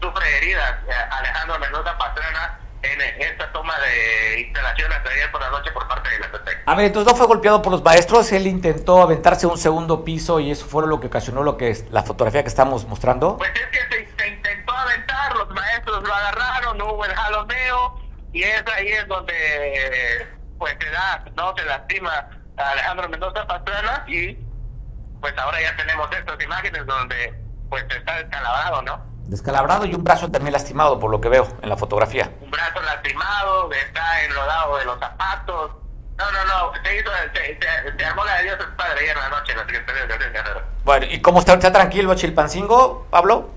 [0.00, 5.50] sufre heridas eh, Alejandro Mendoza Pastrana en esta toma de instalaciones de ayer por la
[5.50, 6.62] noche por parte de la CETEC.
[6.66, 10.40] A ver, entonces no fue golpeado por los maestros, él intentó aventarse un segundo piso
[10.40, 13.38] y eso fue lo que ocasionó lo que es la fotografía que estamos mostrando.
[13.38, 18.00] Pues es que se, intentó aventar, los maestros lo agarraron, no hubo el jaloneo
[18.32, 20.26] y es ahí es donde
[20.58, 24.36] pues se da, no se lastima a Alejandro Mendoza Pastrana y
[25.20, 27.34] pues ahora ya tenemos estas imágenes donde
[27.68, 29.11] pues está descalabrado, ¿no?
[29.32, 32.30] Descalabrado y un brazo también lastimado, por lo que veo en la fotografía.
[32.42, 35.70] Un brazo lastimado, está enlodado de los zapatos.
[36.18, 37.10] No, no, no, se, hizo,
[37.96, 40.28] se, armó la de Dios el Padre ayer en la noche en la Secretaría de
[40.28, 40.62] Guerrero.
[40.84, 43.48] Bueno, ¿y cómo está, está tranquilo Chilpancingo, Pablo?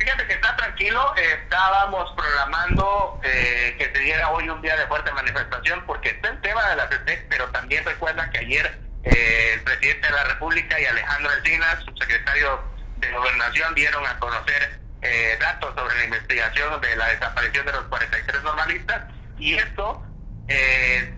[0.00, 5.12] Fíjate que está tranquilo, estábamos programando eh, que se diera hoy un día de fuerte
[5.12, 9.62] manifestación porque está el tema de la CETEC, pero también recuerda que ayer eh, el
[9.62, 12.60] presidente de la República y Alejandro Encinas, subsecretario
[12.96, 17.84] de Gobernación, dieron a conocer eh, datos sobre la investigación de la desaparición de los
[17.84, 19.02] 43 normalistas
[19.38, 20.02] y esto,
[20.48, 21.14] eh,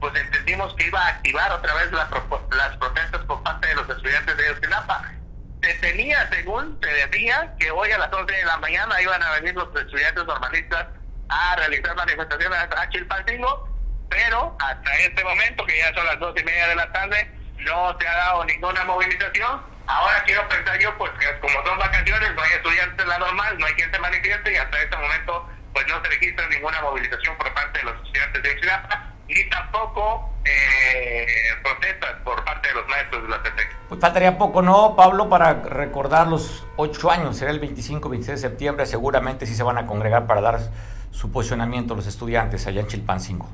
[0.00, 4.36] pues entendimos que iba a activar otra vez las protestas por parte de los estudiantes
[4.36, 5.10] de Ayotzinapa.
[5.62, 9.30] Se tenía, según se decía, que hoy a las 11 de la mañana iban a
[9.32, 10.86] venir los estudiantes normalistas
[11.28, 13.74] a realizar manifestaciones a Chilpancingo
[14.14, 17.98] pero hasta este momento, que ya son las dos y media de la tarde, no
[17.98, 19.62] se ha dado ninguna movilización.
[19.86, 23.66] Ahora quiero pensar yo, pues que como son vacaciones, no hay estudiantes la normal, no
[23.66, 27.52] hay quien se manifieste y hasta este momento pues no se registra ninguna movilización por
[27.52, 31.26] parte de los estudiantes de Chihuahua ni tampoco eh,
[31.62, 33.76] protestas por parte de los maestros de la CETEC.
[33.88, 35.28] Pues faltaría poco, ¿no, Pablo?
[35.28, 39.78] Para recordar los ocho años, será el 25, 26 de septiembre, seguramente sí se van
[39.78, 40.60] a congregar para dar
[41.10, 43.48] su posicionamiento los estudiantes allá en Chilpancingo.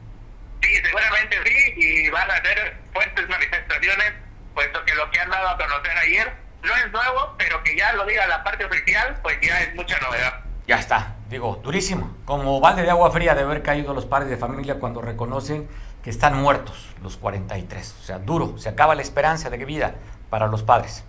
[0.63, 4.13] Sí, seguramente sí, y van a hacer fuertes manifestaciones,
[4.61, 7.95] puesto que lo que han dado a conocer ayer no es nuevo, pero que ya
[7.95, 10.41] lo diga la parte oficial, pues ya es mucha novedad.
[10.67, 12.15] Ya está, digo, durísimo.
[12.27, 15.67] Como balde de agua fría de haber caído los padres de familia cuando reconocen
[16.05, 17.97] que están muertos los 43.
[18.01, 19.95] O sea, duro, se acaba la esperanza de vida
[20.29, 21.05] para los padres.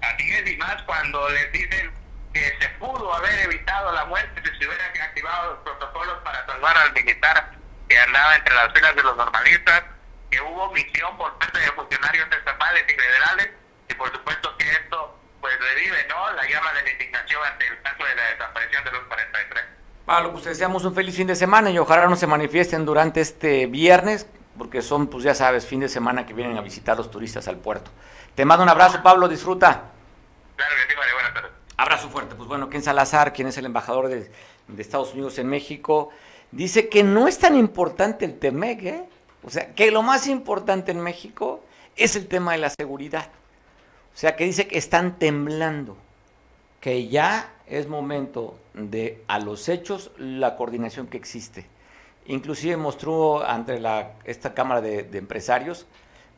[0.00, 1.90] Así es, y más cuando les dicen
[2.32, 6.78] que se pudo haber evitado la muerte si se hubieran activado los protocolos para salvar
[6.78, 7.50] al militar
[7.86, 9.82] que andaba entre las filas de los normalistas,
[10.30, 13.50] que hubo omisión por parte de funcionarios estatales y federales,
[13.88, 16.32] y por supuesto que esto pues revive ¿no?
[16.32, 19.64] la llama de la indignación ante el caso de la desaparición de los 43.
[20.06, 23.66] Pablo, pues deseamos un feliz fin de semana y ojalá no se manifiesten durante este
[23.66, 24.26] viernes,
[24.58, 27.56] porque son, pues ya sabes, fin de semana que vienen a visitar los turistas al
[27.56, 27.90] puerto.
[28.34, 29.90] Te mando un abrazo, Pablo, disfruta.
[30.56, 31.50] Claro que sí, vale, buenas tardes.
[31.76, 32.34] Abrazo fuerte.
[32.34, 34.30] Pues bueno, Ken Salazar, quien es el embajador de,
[34.68, 36.10] de Estados Unidos en México,
[36.50, 39.08] dice que no es tan importante el TEMEC, ¿eh?
[39.42, 41.62] O sea, que lo más importante en México
[41.96, 43.28] es el tema de la seguridad.
[44.14, 45.96] O sea, que dice que están temblando,
[46.80, 51.66] que ya es momento de a los hechos la coordinación que existe.
[52.26, 55.86] Inclusive mostró ante la, esta Cámara de, Empresarios,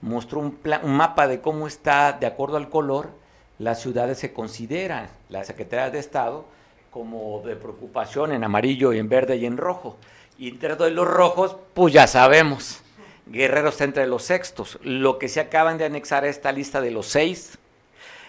[0.01, 3.11] mostró un, un mapa de cómo está, de acuerdo al color,
[3.59, 6.45] las ciudades se consideran, la Secretaría de Estado,
[6.91, 9.97] como de preocupación en amarillo y en verde y en rojo.
[10.39, 12.82] Y entre los rojos, pues ya sabemos,
[13.27, 14.79] Guerrero entre los sextos.
[14.83, 17.59] Lo que se acaban de anexar a esta lista de los seis,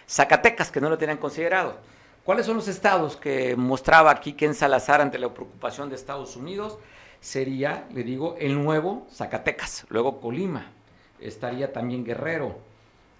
[0.07, 1.77] Zacatecas, que no lo tenían considerado.
[2.23, 6.77] ¿Cuáles son los estados que mostraba aquí Ken Salazar ante la preocupación de Estados Unidos?
[7.19, 10.71] Sería, le digo, el nuevo Zacatecas, luego Colima,
[11.19, 12.57] estaría también Guerrero,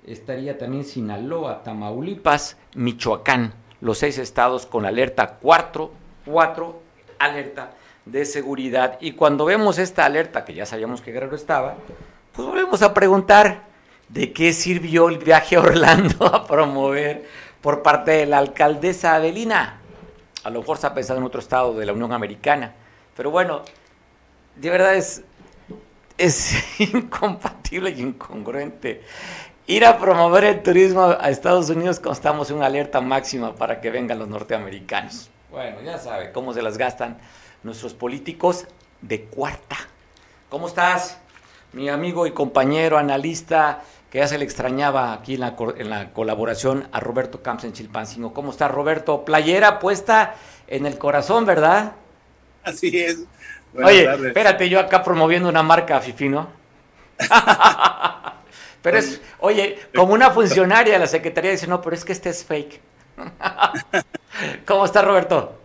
[0.05, 5.91] estaría también Sinaloa, Tamaulipas, Michoacán los seis estados con alerta 4,
[6.25, 6.81] 4,
[7.19, 7.73] alerta
[8.05, 8.97] de seguridad.
[8.99, 11.75] Y cuando vemos esta alerta, que ya sabíamos que Guerrero estaba,
[12.33, 13.63] pues volvemos a preguntar
[14.09, 17.25] de qué sirvió el viaje a Orlando a promover
[17.61, 19.79] por parte de la alcaldesa Avelina.
[20.43, 22.73] A lo mejor está pensando en otro estado de la Unión Americana.
[23.15, 23.61] Pero bueno,
[24.55, 25.23] de verdad es,
[26.17, 29.01] es incompatible y incongruente
[29.65, 33.79] ir a promover el turismo a Estados Unidos cuando estamos en una alerta máxima para
[33.79, 35.29] que vengan los norteamericanos.
[35.49, 37.17] Bueno, ya sabe cómo se las gastan
[37.63, 38.65] nuestros políticos
[39.01, 39.77] de cuarta.
[40.49, 41.17] ¿Cómo estás,
[41.71, 46.11] mi amigo y compañero analista que ya se le extrañaba aquí en la, en la
[46.13, 48.33] colaboración a Roberto Camps en Chilpancingo?
[48.33, 49.25] ¿Cómo está Roberto?
[49.25, 50.35] Playera puesta
[50.67, 51.93] en el corazón, ¿verdad?
[52.63, 53.25] Así es.
[53.75, 56.47] Oye, espérate, yo acá promoviendo una marca, Fifino.
[58.81, 62.29] pero es, oye, como una funcionaria de la Secretaría dice, no, pero es que este
[62.29, 62.79] es fake.
[64.65, 65.62] ¿Cómo está Roberto?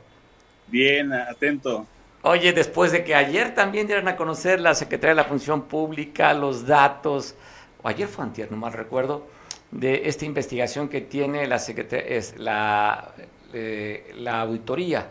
[0.70, 1.86] Bien, atento.
[2.22, 6.34] Oye, después de que ayer también dieron a conocer la Secretaría de la Función Pública
[6.34, 7.34] los datos,
[7.82, 9.26] o ayer fue antier, no mal recuerdo,
[9.70, 13.12] de esta investigación que tiene la, es la,
[13.52, 15.08] eh, la auditoría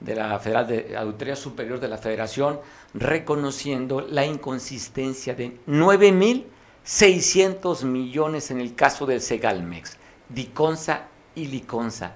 [0.00, 2.60] de la Federal de Auditoría Superior de la Federación
[2.94, 12.14] reconociendo la inconsistencia de 9.600 millones en el caso del Segalmex, Diconsa y Liconsa.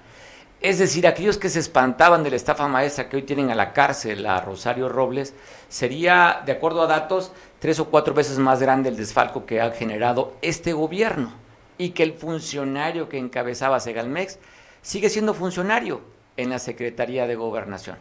[0.65, 3.75] Es decir, aquellos que se espantaban de la estafa maestra que hoy tienen a la
[3.75, 5.35] cárcel a Rosario Robles,
[5.69, 9.73] sería, de acuerdo a datos, tres o cuatro veces más grande el desfalco que ha
[9.73, 11.35] generado este gobierno
[11.77, 14.39] y que el funcionario que encabezaba Segalmex
[14.81, 16.01] sigue siendo funcionario
[16.39, 17.99] en la Secretaría de Gobernación.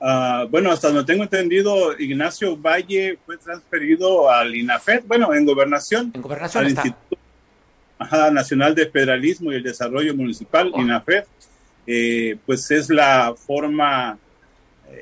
[0.00, 6.10] Uh, bueno, hasta donde tengo entendido, Ignacio Valle fue transferido al INAFED, bueno, en gobernación.
[6.12, 6.82] En gobernación al está.
[6.88, 7.23] Instituto
[8.32, 10.80] Nacional de Federalismo y el Desarrollo Municipal, oh.
[10.80, 11.24] INAFED.
[11.86, 14.18] Eh, pues es la forma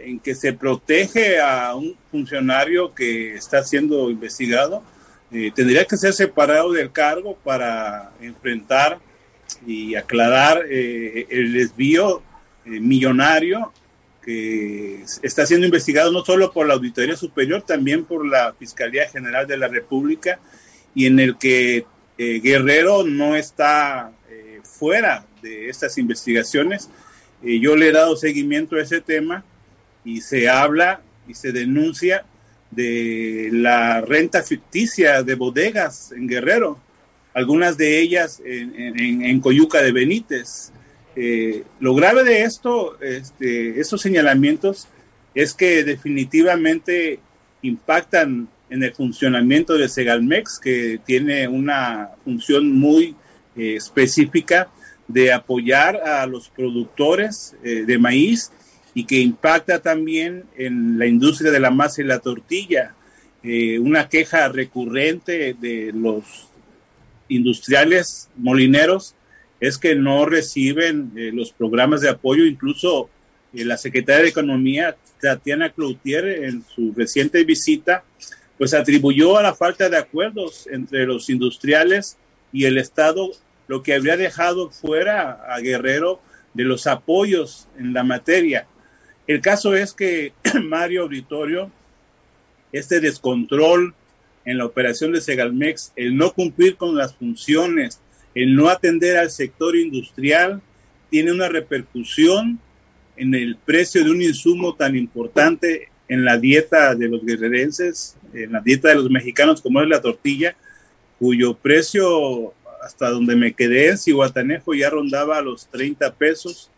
[0.05, 4.83] en que se protege a un funcionario que está siendo investigado.
[5.31, 8.99] Eh, tendría que ser separado del cargo para enfrentar
[9.67, 12.23] y aclarar eh, el desvío
[12.65, 13.73] eh, millonario
[14.23, 19.47] que está siendo investigado no solo por la Auditoría Superior, también por la Fiscalía General
[19.49, 20.39] de la República,
[20.95, 21.87] y en el que
[22.23, 24.13] eh, Guerrero no está
[24.65, 26.89] fuera de estas investigaciones.
[27.43, 29.45] yo le he dado seguimiento a ese tema
[30.05, 32.25] y se habla y se denuncia
[32.71, 36.79] de la renta ficticia de bodegas en Guerrero
[37.35, 40.73] algunas de ellas en, Coyuca de Benítez.
[41.17, 44.89] Eh, lo grave de esto, estos señalamientos,
[45.35, 47.21] es que definitivamente
[47.63, 53.15] impactan en el funcionamiento de Segalmex, que tiene una función muy
[53.57, 54.69] eh, específica
[55.09, 58.51] de apoyar a los productores eh, de maíz
[58.95, 62.95] y que impacta también en la industria de la masa y la tortilla.
[63.81, 66.53] una queja recurrente de los
[67.29, 69.15] industriales molineros
[69.61, 73.09] es que no reciben eh, los programas de apoyo, incluso
[73.55, 78.03] eh, la secretaria de Economía, Tatiana Cloutier, en su reciente visita,
[78.63, 82.17] pues atribuyó a la falta de acuerdos entre los industriales
[82.53, 83.29] y el Estado,
[83.67, 86.21] lo que habría dejado fuera a Guerrero
[86.55, 88.69] de los apoyos en la materia.
[89.27, 91.73] El caso es que Mario Auditorio,
[92.71, 93.97] este descontrol
[94.45, 98.01] en la operación de Segalmex, el no cumplir con las funciones,
[98.33, 100.63] el no atender al sector industrial,
[101.11, 102.61] tiene una repercusión
[103.17, 108.53] en el precio de un insumo tan importante en la dieta de los guerrerenses, en
[108.53, 110.55] la dieta de los mexicanos como es la tortilla,
[111.19, 116.71] cuyo precio hasta donde me quedé en Cihuatanejo ya rondaba los 30 pesos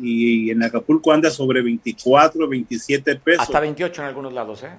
[0.00, 3.42] y en Acapulco anda sobre 24, 27 pesos.
[3.42, 4.70] Hasta 28 en algunos lados, ¿eh?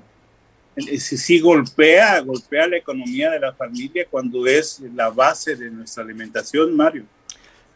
[1.00, 6.04] sí, sí golpea, golpea la economía de la familia cuando es la base de nuestra
[6.04, 7.06] alimentación, Mario.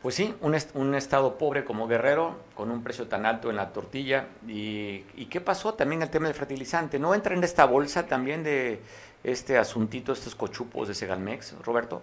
[0.07, 3.73] Pues sí, un, un estado pobre como Guerrero, con un precio tan alto en la
[3.73, 4.29] tortilla.
[4.47, 6.97] Y, ¿Y qué pasó también el tema del fertilizante?
[6.97, 8.79] ¿No entra en esta bolsa también de
[9.25, 12.01] este asuntito, estos cochupos de Segalmex, Roberto?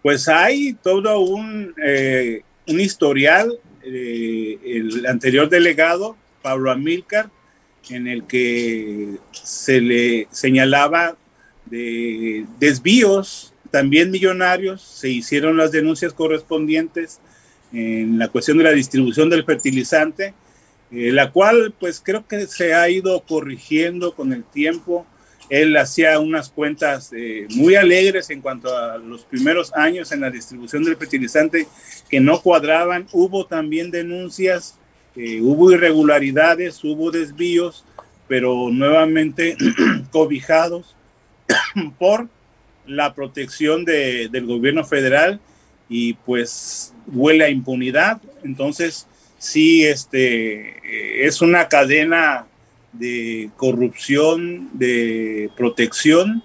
[0.00, 3.58] Pues hay todo un, eh, un historial.
[3.82, 7.30] Eh, el anterior delegado, Pablo Amílcar,
[7.90, 11.16] en el que se le señalaba
[11.66, 17.20] de desvíos también millonarios, se hicieron las denuncias correspondientes
[17.72, 20.34] en la cuestión de la distribución del fertilizante,
[20.92, 25.04] eh, la cual pues creo que se ha ido corrigiendo con el tiempo.
[25.48, 30.30] Él hacía unas cuentas eh, muy alegres en cuanto a los primeros años en la
[30.30, 31.66] distribución del fertilizante
[32.08, 33.08] que no cuadraban.
[33.12, 34.78] Hubo también denuncias
[35.14, 37.84] eh, hubo irregularidades, hubo desvíos,
[38.28, 39.56] pero nuevamente
[40.10, 40.96] cobijados
[41.98, 42.28] por
[42.86, 45.40] la protección del gobierno federal
[45.88, 48.20] y pues huele a impunidad.
[48.44, 49.06] Entonces
[49.38, 52.46] sí este, eh, es una cadena
[52.92, 56.42] de corrupción, de protección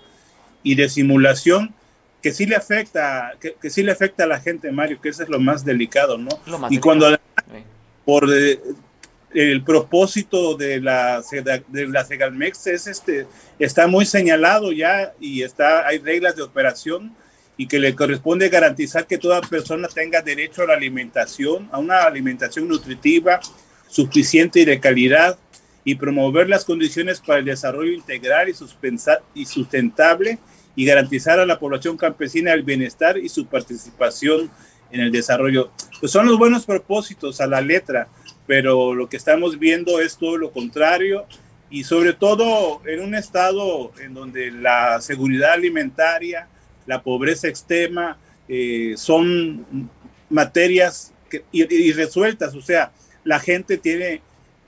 [0.63, 1.73] y de simulación
[2.21, 5.23] que sí le afecta, que, que, sí le afecta a la gente, Mario, que eso
[5.23, 6.29] es lo más delicado, ¿no?
[6.59, 7.15] Más y cuando
[8.03, 8.59] por eh,
[9.33, 11.21] el propósito de la
[11.67, 13.27] de la Segalmex es este
[13.59, 17.13] está muy señalado ya y está hay reglas de operación
[17.57, 22.03] y que le corresponde garantizar que toda persona tenga derecho a la alimentación, a una
[22.03, 23.39] alimentación nutritiva,
[23.89, 25.39] suficiente y de calidad
[25.83, 28.49] y promover las condiciones para el desarrollo integral
[29.33, 30.37] y, sustentable
[30.75, 34.51] y garantizar a la población campesina el bienestar y su participación
[34.91, 35.71] en el desarrollo.
[35.99, 38.07] Pues son los buenos propósitos a la letra,
[38.47, 41.25] pero lo que estamos viendo es todo lo contrario
[41.69, 46.47] y sobre todo en un estado en donde la seguridad alimentaria,
[46.85, 48.17] la pobreza extrema
[48.47, 49.89] eh, son
[50.29, 51.13] materias
[51.51, 52.91] irresueltas, o sea,
[53.25, 54.21] la gente tiene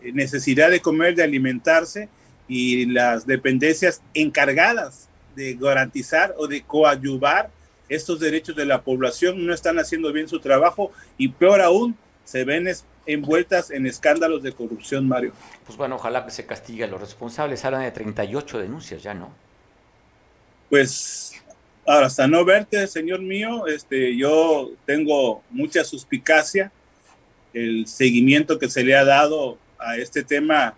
[0.03, 2.09] necesidad de comer, de alimentarse
[2.49, 7.49] y las dependencias encargadas de garantizar o de coadyuvar
[7.87, 11.95] estos derechos de la población no están haciendo bien su trabajo y peor aún,
[12.29, 12.71] se ven
[13.07, 15.33] envueltas en escándalos de corrupción, Mario.
[15.65, 17.65] Pues bueno, ojalá que se castigue a los responsables.
[17.65, 19.33] Hablan de 38 denuncias ya, ¿no?
[20.69, 21.33] Pues
[21.87, 26.71] hasta no verte, señor mío, este, yo tengo mucha suspicacia.
[27.51, 30.75] El seguimiento que se le ha dado a este tema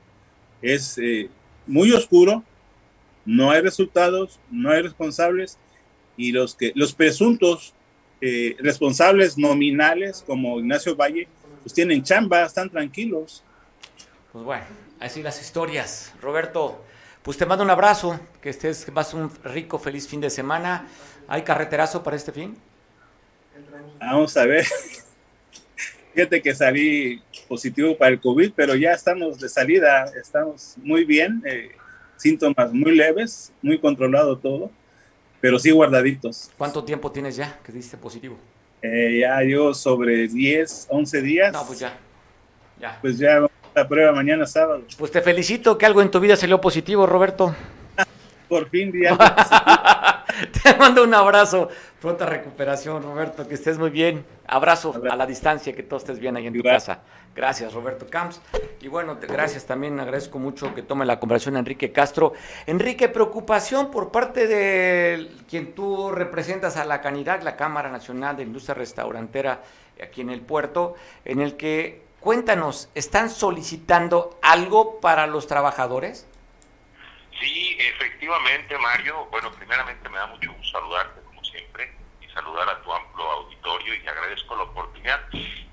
[0.62, 1.30] es eh,
[1.68, 2.46] muy oscuro,
[3.26, 5.58] no hay resultados, no hay responsables
[6.16, 7.74] y los que los presuntos
[8.22, 11.28] eh, responsables nominales como Ignacio Valle
[11.64, 13.44] pues tienen chamba, están tranquilos.
[14.32, 14.66] Pues bueno,
[15.00, 16.14] así las historias.
[16.22, 16.84] Roberto,
[17.22, 20.88] pues te mando un abrazo, que estés, vas un rico, feliz fin de semana.
[21.28, 22.58] ¿Hay carreterazo para este fin?
[24.00, 24.66] Vamos a ver.
[26.14, 31.42] Fíjate que salí positivo para el COVID, pero ya estamos de salida, estamos muy bien,
[31.46, 31.72] eh,
[32.18, 34.72] síntomas muy leves, muy controlado todo,
[35.40, 36.52] pero sí guardaditos.
[36.58, 38.38] ¿Cuánto tiempo tienes ya que diste positivo?
[38.82, 41.54] Eh, ya yo sobre 10, 11 días.
[41.54, 41.98] No, pues ya.
[42.80, 42.98] ya.
[43.02, 44.84] Pues ya la prueba mañana sábado.
[44.98, 47.56] Pues te felicito que algo en tu vida salió positivo, Roberto.
[48.50, 49.18] Por fin, día.
[50.64, 51.70] Te mando un abrazo.
[52.02, 53.48] Pronta recuperación, Roberto.
[53.48, 54.26] Que estés muy bien.
[54.48, 57.00] Abrazo a la distancia, que todo estés bien ahí en tu casa.
[57.34, 58.42] Gracias, Roberto Camps.
[58.82, 60.00] Y bueno, gracias también.
[60.00, 62.34] Agradezco mucho que tome la conversación Enrique Castro.
[62.66, 68.44] Enrique, preocupación por parte de quien tú representas a la Canidad, la Cámara Nacional de
[68.44, 69.62] Industria Restaurantera
[70.02, 76.28] aquí en el puerto, en el que, cuéntanos, ¿están solicitando algo para los trabajadores?
[77.40, 79.28] Sí, efectivamente, Mario.
[79.32, 83.96] Bueno, primeramente me da mucho gusto saludarte, como siempre, y saludar a tu amplio auditorio
[83.96, 85.22] y agradezco la oportunidad.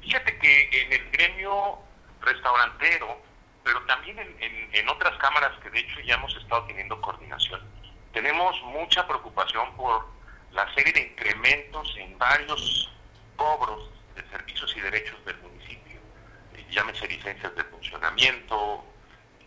[0.09, 1.79] Fíjate que en el gremio
[2.23, 3.21] restaurantero,
[3.63, 7.61] pero también en, otras cámaras que de hecho ya hemos estado teniendo coordinación,
[8.15, 10.09] tenemos mucha preocupación por
[10.53, 12.91] la serie de incrementos en varios
[13.37, 16.01] cobros de servicios y derechos del municipio.
[16.71, 18.87] Llámese licencias de funcionamiento,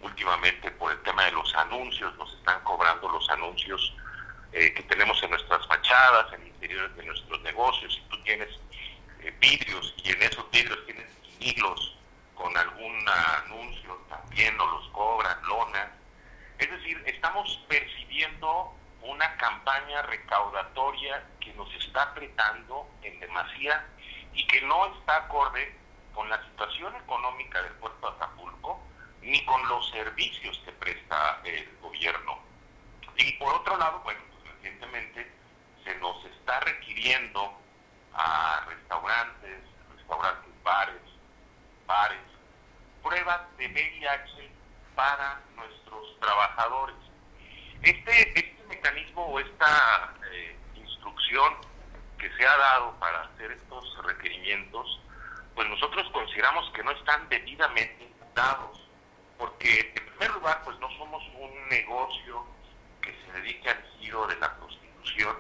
[0.04, 3.96] últimamente por el tema de los anuncios, nos están cobrando los anuncios
[4.52, 7.96] eh, que tenemos en nuestras fachadas, en interiores de nuestros negocios.
[7.96, 8.50] Si tú tienes
[9.22, 11.08] eh, vidrios y en esos vidrios tienes
[11.40, 11.98] hilos
[12.36, 15.92] con algún anuncio, también nos los cobran, lona.
[16.58, 23.86] Es decir, estamos percibiendo una campaña recaudatoria que nos está apretando en demasía
[24.34, 25.76] y que no está acorde
[26.14, 28.80] con la situación económica del puerto de Acapulco
[29.22, 32.40] ni con los servicios que presta el gobierno.
[33.18, 35.32] Y por otro lado, bueno, pues recientemente
[35.84, 37.54] se nos está requiriendo
[38.14, 39.62] a restaurantes,
[39.96, 41.02] restaurantes, bares,
[41.86, 42.20] bares,
[43.04, 44.52] pruebas de VIH
[44.96, 46.96] para nuestros trabajadores.
[47.82, 51.54] Este, este mecanismo o esta eh, instrucción
[52.18, 55.00] que se ha dado para hacer estos requerimientos,
[55.56, 58.82] pues nosotros consideramos que no están debidamente dados
[59.42, 62.46] porque en primer lugar pues no somos un negocio
[63.02, 65.36] que se dedique al giro de la prostitución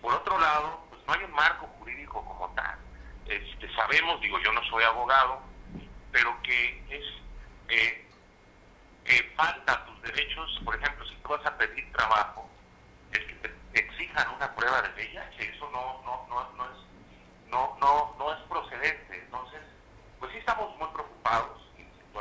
[0.00, 0.80] por otro lado
[1.12, 2.76] hay un marco jurídico como tal.
[3.26, 5.40] Este, sabemos digo yo no soy abogado
[6.10, 7.04] pero que es
[7.68, 8.06] eh,
[9.04, 10.60] que falta tus derechos.
[10.64, 12.48] Por ejemplo si tú vas a pedir trabajo
[13.12, 15.54] es que te exijan una prueba de VIH.
[15.54, 17.78] Eso no no no no es
[18.18, 19.18] no es procedente.
[19.18, 19.60] Entonces
[20.18, 21.62] pues sí estamos muy preocupados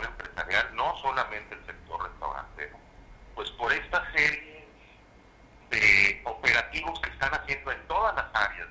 [0.06, 2.78] empresarial, no solamente el sector restaurantero,
[3.36, 4.68] pues por esta serie
[5.70, 8.68] de operativos que están haciendo en todas las áreas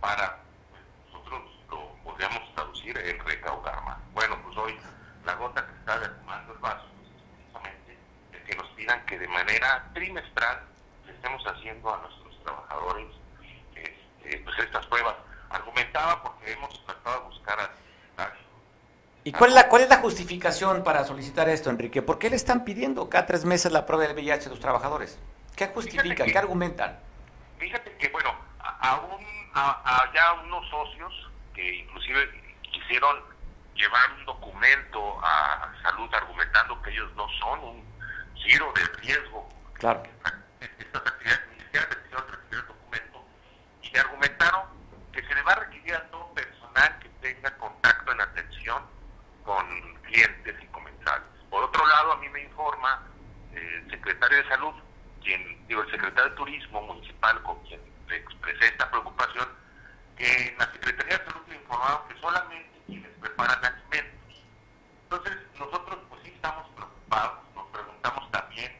[0.00, 0.38] para
[0.70, 0.82] pues,
[1.12, 3.98] nosotros lo podríamos traducir en recaudar más.
[4.12, 4.78] Bueno, pues hoy
[5.24, 7.98] la gota que está derramando el vaso pues, es precisamente
[8.32, 10.60] el que nos pidan que de manera trimestral
[11.06, 13.08] le estemos haciendo a nuestros trabajadores
[13.74, 15.14] este, pues estas pruebas.
[15.50, 17.70] Argumentaba porque hemos tratado de buscar a...
[19.24, 22.00] ¿Y cuál es, la, cuál es la justificación para solicitar esto, Enrique?
[22.00, 25.18] ¿Por qué le están pidiendo cada tres meses la prueba del VIH a los trabajadores?
[25.54, 26.30] ¿Qué justifican?
[26.30, 26.98] ¿Qué argumentan?
[29.58, 33.16] Fíjate que, bueno, aún a, ya unos socios que inclusive quisieron
[33.74, 37.84] llevar un documento a salud argumentando que ellos no son un
[38.34, 39.48] giro de riesgo.
[39.74, 40.02] Claro.
[40.60, 43.24] Estas actividades ni siquiera recibir el documento
[43.82, 44.62] y argumentaron
[45.12, 48.82] que se le va a requerir a todo personal que tenga contacto en atención
[49.44, 51.26] con clientes y comensales.
[51.50, 53.02] Por otro lado, a mí me informa
[53.54, 54.74] eh, el secretario de Salud,
[55.22, 57.80] quien, digo, el secretario de Turismo Municipal, con quien
[58.10, 59.07] expresé esta preocupación,
[60.18, 64.42] que en la Secretaría de Salud me informaron que solamente quienes preparan alimentos.
[65.04, 68.76] Entonces, nosotros pues sí estamos preocupados, nos preguntamos también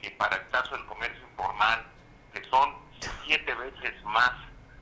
[0.00, 1.86] si para el caso del comercio informal,
[2.32, 2.76] que son
[3.24, 4.32] siete veces más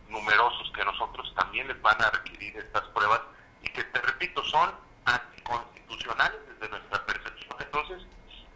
[0.08, 3.20] numerosos que nosotros, también les van a requerir estas pruebas
[3.62, 4.74] y que, te repito, son
[5.04, 7.56] anticonstitucionales desde nuestra percepción.
[7.60, 8.02] Entonces,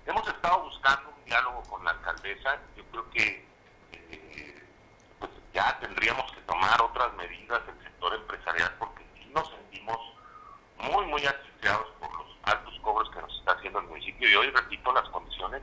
[0.07, 2.59] hemos estado buscando un diálogo con la alcaldesa.
[2.77, 3.47] Yo creo que
[3.93, 4.63] eh,
[5.19, 6.28] pues ya tendríamos
[6.69, 9.99] tomar otras medidas del sector empresarial porque nos sentimos
[10.77, 14.29] muy, muy asfixiados por los altos cobros que nos está haciendo el municipio.
[14.29, 15.63] Y hoy, repito, las condiciones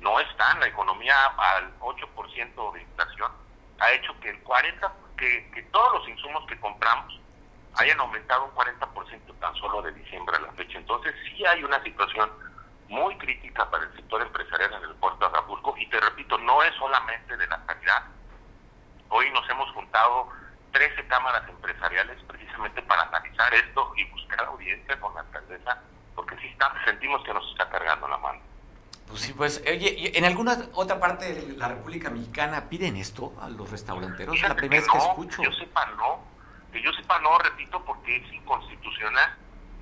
[0.00, 0.60] no están.
[0.60, 3.32] La economía al 8% de inflación
[3.80, 7.20] ha hecho que el 40%, que, todos los insumos que compramos
[7.74, 10.78] hayan aumentado un 40% tan solo de diciembre a la fecha.
[10.78, 12.30] Entonces sí hay una situación
[12.88, 16.62] muy crítica para el sector empresarial en el puerto de Acapulco y te repito, no
[16.62, 18.04] es solamente de la sanidad.
[19.08, 20.28] Hoy nos hemos juntado
[20.76, 25.80] 13 cámaras empresariales precisamente para analizar esto y buscar audiencia con la alcaldesa
[26.14, 28.40] porque sí está, sentimos que nos está cargando la mano.
[29.08, 33.48] Pues sí, pues, oye, ¿en alguna otra parte de la República Mexicana piden esto a
[33.48, 34.34] los restauranteros?
[34.36, 35.42] Es la primera vez que escucho.
[35.42, 36.36] Yo sepa, no
[36.72, 39.34] que yo sepa, no, repito, porque es inconstitucional.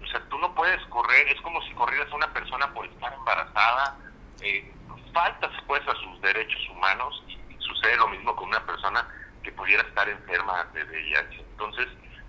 [0.02, 3.12] O sea, tú no puedes correr, es como si corrieras a una persona por estar
[3.12, 3.96] embarazada.
[4.40, 4.72] Eh,
[5.12, 9.08] faltas pues a sus derechos humanos y, sucede lo mismo con una persona
[9.44, 11.40] que pudiera estar enferma de VIH.
[11.40, 11.86] Entonces,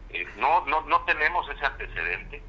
[0.10, 2.44] eh, no, no, no tenemos ese antecedente.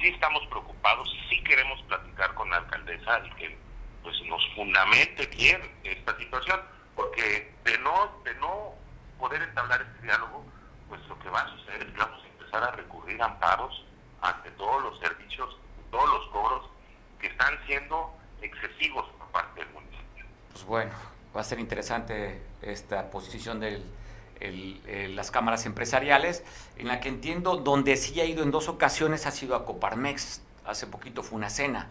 [0.00, 3.58] Sí estamos preocupados, sí queremos platicar con la alcaldesa y que
[4.02, 6.60] pues nos fundamente bien esta situación,
[6.96, 8.74] porque de no, de no
[9.18, 10.44] poder entablar este diálogo,
[10.88, 13.84] pues lo que va a suceder es que vamos a empezar a recurrir a amparos
[14.22, 15.56] ante todos los servicios,
[15.90, 16.70] todos los cobros
[17.20, 20.24] que están siendo excesivos por parte del municipio.
[20.52, 20.92] Pues bueno,
[21.36, 23.82] va a ser interesante esta posición de
[25.10, 26.42] las cámaras empresariales,
[26.76, 30.42] en la que entiendo, donde sí ha ido en dos ocasiones ha sido a Coparmex,
[30.64, 31.88] hace poquito fue una cena,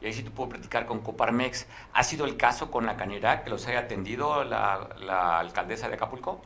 [0.00, 1.66] y ahí sí te puedo platicar con Coparmex.
[1.94, 5.94] ¿Ha sido el caso con la canera que los haya atendido la, la alcaldesa de
[5.94, 6.44] Acapulco?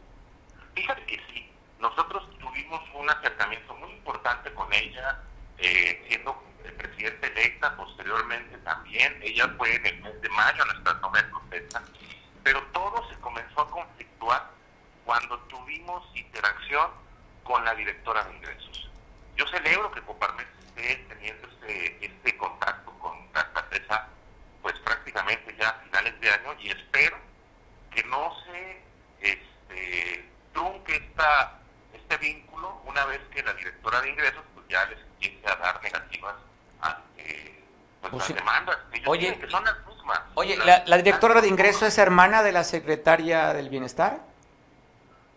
[0.75, 1.51] Fíjate que sí,
[1.81, 5.19] nosotros tuvimos un acercamiento muy importante con ella,
[5.59, 6.41] eh, siendo
[6.81, 11.83] presidente electa, posteriormente también, ella fue en el mes de mayo nuestra toma de protesta,
[12.43, 14.51] pero todo se comenzó a conflictuar
[15.05, 16.91] cuando tuvimos interacción
[17.45, 18.91] con la directora de ingresos.
[19.37, 24.09] Yo celebro que Coparmex esté teniendo este, este contacto con alcaldesa,
[24.63, 27.17] pues prácticamente ya a finales de año, y espero
[27.91, 28.83] que no se
[29.21, 31.59] este, trunque esta
[31.93, 35.83] este vínculo una vez que la directora de ingresos pues ya les empiece a dar
[35.83, 36.35] negativas
[36.81, 37.60] ante
[38.01, 40.21] pues, las demandas oye, que son las mismas.
[40.35, 44.21] Oye, ¿la, directora de ingresos es hermana de la secretaria del bienestar?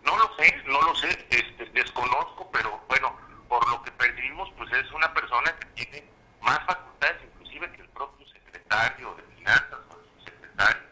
[0.03, 3.16] No lo sé, no lo sé, este, desconozco, pero bueno,
[3.47, 6.07] por lo que percibimos, pues es una persona que tiene
[6.41, 10.84] más facultades inclusive que el propio secretario de finanzas o el subsecretario,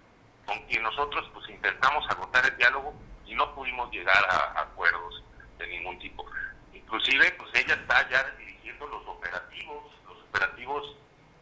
[0.45, 2.93] con quien nosotros pues intentamos agotar el diálogo
[3.25, 5.23] y no pudimos llegar a acuerdos
[5.57, 6.25] de ningún tipo.
[6.73, 10.95] Inclusive, pues ella está ya dirigiendo los operativos, los operativos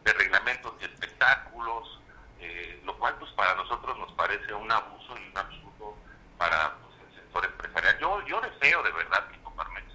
[0.04, 2.00] de reglamentos de espectáculos,
[2.38, 5.96] eh, lo cual pues para nosotros nos parece un abuso y un absurdo
[6.38, 7.98] para pues, el sector empresarial.
[7.98, 9.86] Yo, yo deseo de verdad que Coparmex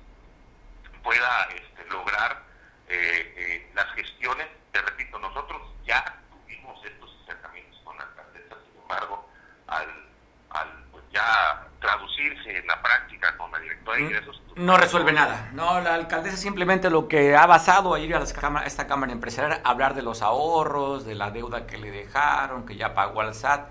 [1.03, 2.43] pueda este, lograr
[2.87, 8.81] eh, eh, las gestiones, te repito, nosotros ya tuvimos estos acercamientos con la alcaldesa, sin
[8.81, 9.29] embargo,
[9.67, 10.09] al,
[10.51, 14.41] al pues ya traducirse en la práctica con la directora de ingresos.
[14.55, 15.49] No resuelve nada.
[15.53, 19.95] No, la alcaldesa simplemente lo que ha basado a ir a, esta Cámara Empresarial, hablar
[19.95, 23.67] de los ahorros, de la deuda que le dejaron, que ya pagó al SAT,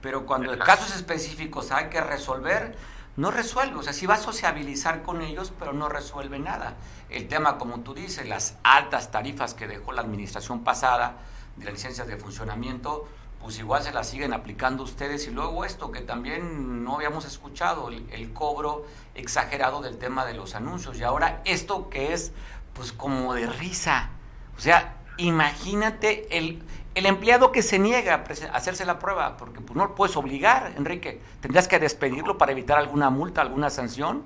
[0.00, 2.76] pero cuando en casos específicos hay que resolver,
[3.16, 3.76] no resuelve.
[3.76, 6.76] O sea, sí va a sociabilizar con ellos, pero no resuelve nada.
[7.10, 11.16] El tema, como tú dices, las altas tarifas que dejó la administración pasada
[11.56, 13.08] de las licencias de funcionamiento,
[13.40, 15.26] pues igual se la siguen aplicando ustedes.
[15.26, 20.54] Y luego esto que también no habíamos escuchado, el, cobro exagerado del tema de los
[20.54, 20.98] anuncios.
[20.98, 22.32] Y ahora esto que es
[22.74, 24.10] pues como de risa.
[24.56, 26.62] O sea, imagínate el,
[26.94, 30.72] el empleado que se niega a hacerse la prueba, porque pues, no lo puedes obligar,
[30.76, 31.20] Enrique.
[31.40, 34.24] Tendrías que despedirlo para evitar alguna multa, alguna sanción.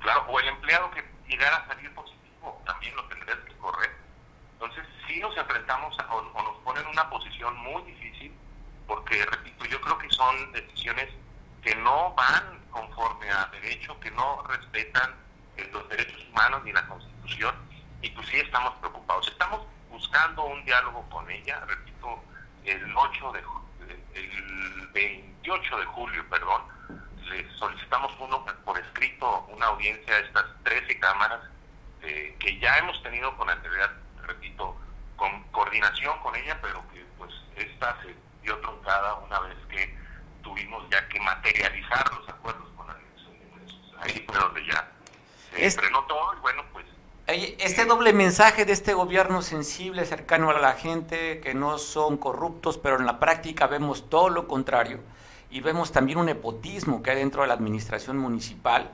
[0.00, 3.90] Claro, o el empleado que llegara a salir positivo, también lo tendrías que correr.
[4.54, 8.01] Entonces, sí nos enfrentamos o, nos ponen en una posición muy difícil,
[8.92, 11.08] porque, repito, yo creo que son decisiones
[11.62, 15.14] que no van conforme a derecho, que no respetan
[15.72, 17.54] los derechos humanos ni la Constitución,
[18.02, 19.26] y pues sí estamos preocupados.
[19.28, 22.22] Estamos buscando un diálogo con ella, repito,
[22.64, 23.42] el 8 de
[24.14, 26.62] el 28 de julio, perdón,
[27.30, 31.40] le solicitamos uno por escrito una audiencia a estas 13 cámaras
[32.02, 33.92] eh, que ya hemos tenido con anterioridad,
[34.26, 34.76] repito,
[35.16, 39.96] con coordinación con ella, pero que pues esta se dio truncada una vez que
[40.42, 42.96] tuvimos ya que materializar los acuerdos con la
[44.00, 44.92] Ahí fue donde ya
[45.54, 46.86] se frenó todo y bueno, pues
[47.26, 52.78] este doble mensaje de este gobierno sensible, cercano a la gente, que no son corruptos,
[52.78, 55.00] pero en la práctica vemos todo lo contrario.
[55.50, 58.90] Y vemos también un nepotismo que hay dentro de la administración municipal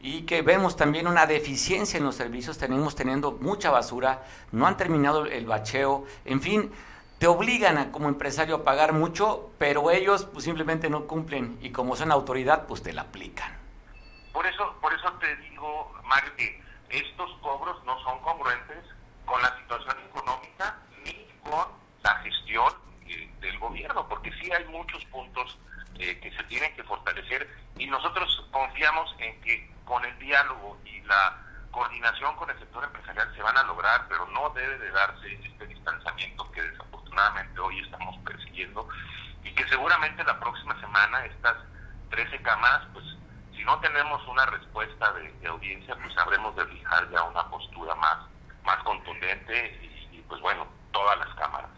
[0.00, 2.58] y que vemos también una deficiencia en los servicios.
[2.58, 6.70] Tenemos teniendo mucha basura, no han terminado el bacheo, en fin,
[7.20, 11.70] te obligan a, como empresario a pagar mucho, pero ellos pues, simplemente no cumplen y
[11.70, 13.54] como son autoridad, pues te la aplican.
[14.32, 18.86] Por eso, por eso te digo, Mario, que estos cobros no son congruentes
[19.26, 21.12] con la situación económica ni
[21.42, 21.68] con
[22.02, 22.72] la gestión
[23.06, 25.58] eh, del gobierno, porque sí hay muchos puntos
[25.98, 27.46] eh, que se tienen que fortalecer
[27.76, 31.36] y nosotros confiamos en que con el diálogo y la
[31.70, 35.66] coordinación con el sector empresarial se van a lograr, pero no debe de darse este
[35.66, 36.29] distanciamiento
[37.10, 38.88] que desafortunadamente hoy estamos persiguiendo
[39.44, 41.56] y que seguramente la próxima semana estas
[42.10, 43.04] 13 cámaras pues
[43.56, 48.18] si no tenemos una respuesta de, audiencia, pues habremos de fijar ya una postura más,
[48.64, 49.78] más contundente
[50.12, 51.68] y, pues bueno, todas las cámaras.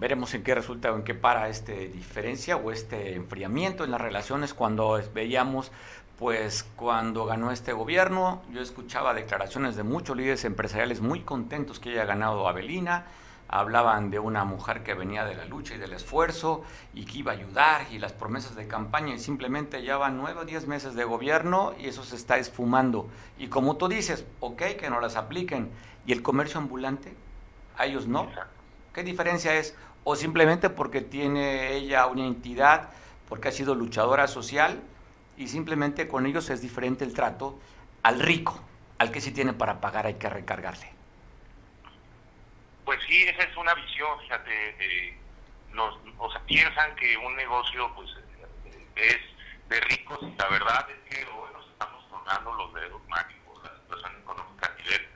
[0.00, 4.00] Veremos en qué resulta o en qué para esta diferencia o este enfriamiento en las
[4.00, 5.70] relaciones cuando veíamos
[6.18, 11.90] pues cuando ganó este gobierno, yo escuchaba declaraciones de muchos líderes empresariales muy contentos que
[11.90, 13.06] haya ganado Avelina,
[13.52, 17.32] hablaban de una mujer que venía de la lucha y del esfuerzo y que iba
[17.32, 20.94] a ayudar y las promesas de campaña y simplemente ya van nueve o diez meses
[20.94, 23.10] de gobierno y eso se está esfumando.
[23.38, 25.70] Y como tú dices, ok, que no las apliquen.
[26.06, 27.14] ¿Y el comercio ambulante?
[27.76, 28.26] A ellos no.
[28.94, 29.76] ¿Qué diferencia es?
[30.02, 32.88] O simplemente porque tiene ella una entidad,
[33.28, 34.80] porque ha sido luchadora social
[35.36, 37.58] y simplemente con ellos es diferente el trato
[38.02, 38.58] al rico,
[38.96, 40.91] al que sí tiene para pagar hay que recargarle.
[42.84, 45.18] Pues sí, esa es una visión, fíjate,
[45.70, 48.10] nos, o sea, piensan que un negocio pues
[48.96, 49.18] es
[49.68, 53.74] de ricos y la verdad es que hoy nos estamos tornando los dedos mágicos, la
[53.76, 55.08] situación económica a nivel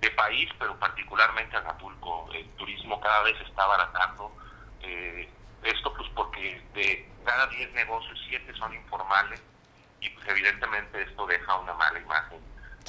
[0.00, 2.30] de país, pero particularmente Acapulco.
[2.32, 4.32] El turismo cada vez está abaratando.
[4.82, 5.28] Eh,
[5.64, 9.42] esto pues porque de cada 10 negocios, 7 son informales
[10.00, 12.40] y pues evidentemente esto deja una mala imagen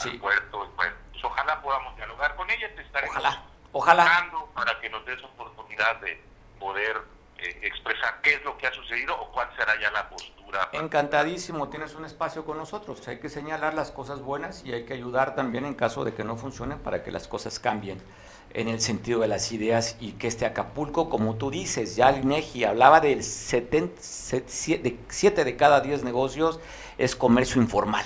[0.04, 0.72] al puerto.
[0.76, 0.94] Pues,
[1.24, 4.30] ojalá podamos dialogar con ella, te estaremos ojalá Ojalá.
[4.54, 6.22] Para que nos des oportunidad de
[6.60, 6.98] poder
[7.38, 10.70] eh, expresar qué es lo que ha sucedido o cuál será ya la postura.
[10.74, 13.08] Encantadísimo, tienes un espacio con nosotros.
[13.08, 16.24] Hay que señalar las cosas buenas y hay que ayudar también en caso de que
[16.24, 18.02] no funcione para que las cosas cambien
[18.54, 22.24] en el sentido de las ideas y que este Acapulco, como tú dices, ya el
[22.24, 23.88] INEGI hablaba del 7
[25.44, 26.60] de cada 10 negocios
[26.98, 28.04] es comercio informal.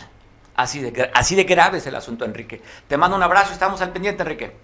[0.56, 2.62] Así de, así de grave es el asunto, Enrique.
[2.88, 4.56] Te mando un abrazo, estamos al pendiente, Enrique.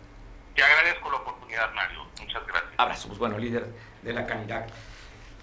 [0.56, 2.06] Te agradezco la oportunidad, Mario.
[2.20, 2.72] Muchas gracias.
[2.78, 3.68] Abrazos, bueno, líder
[4.02, 4.68] de la canidad.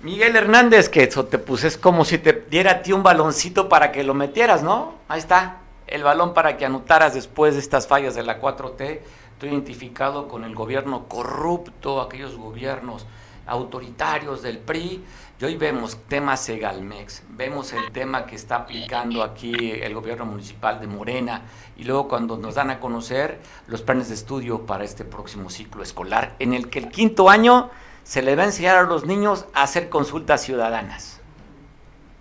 [0.01, 3.69] Miguel Hernández, que eso te puse, es como si te diera a ti un baloncito
[3.69, 4.95] para que lo metieras, ¿no?
[5.09, 5.57] Ahí está,
[5.89, 9.01] el balón para que anotaras después de estas fallas de la 4T.
[9.33, 13.07] Estoy identificado con el gobierno corrupto, aquellos gobiernos
[13.47, 15.05] autoritarios del PRI,
[15.41, 20.81] y hoy vemos temas Segalmex, vemos el tema que está aplicando aquí el gobierno municipal
[20.81, 21.43] de Morena
[21.77, 25.85] y luego cuando nos dan a conocer los planes de estudio para este próximo ciclo
[25.85, 27.71] escolar, en el que el quinto año
[28.03, 31.21] se le va a enseñar a los niños a hacer consultas ciudadanas.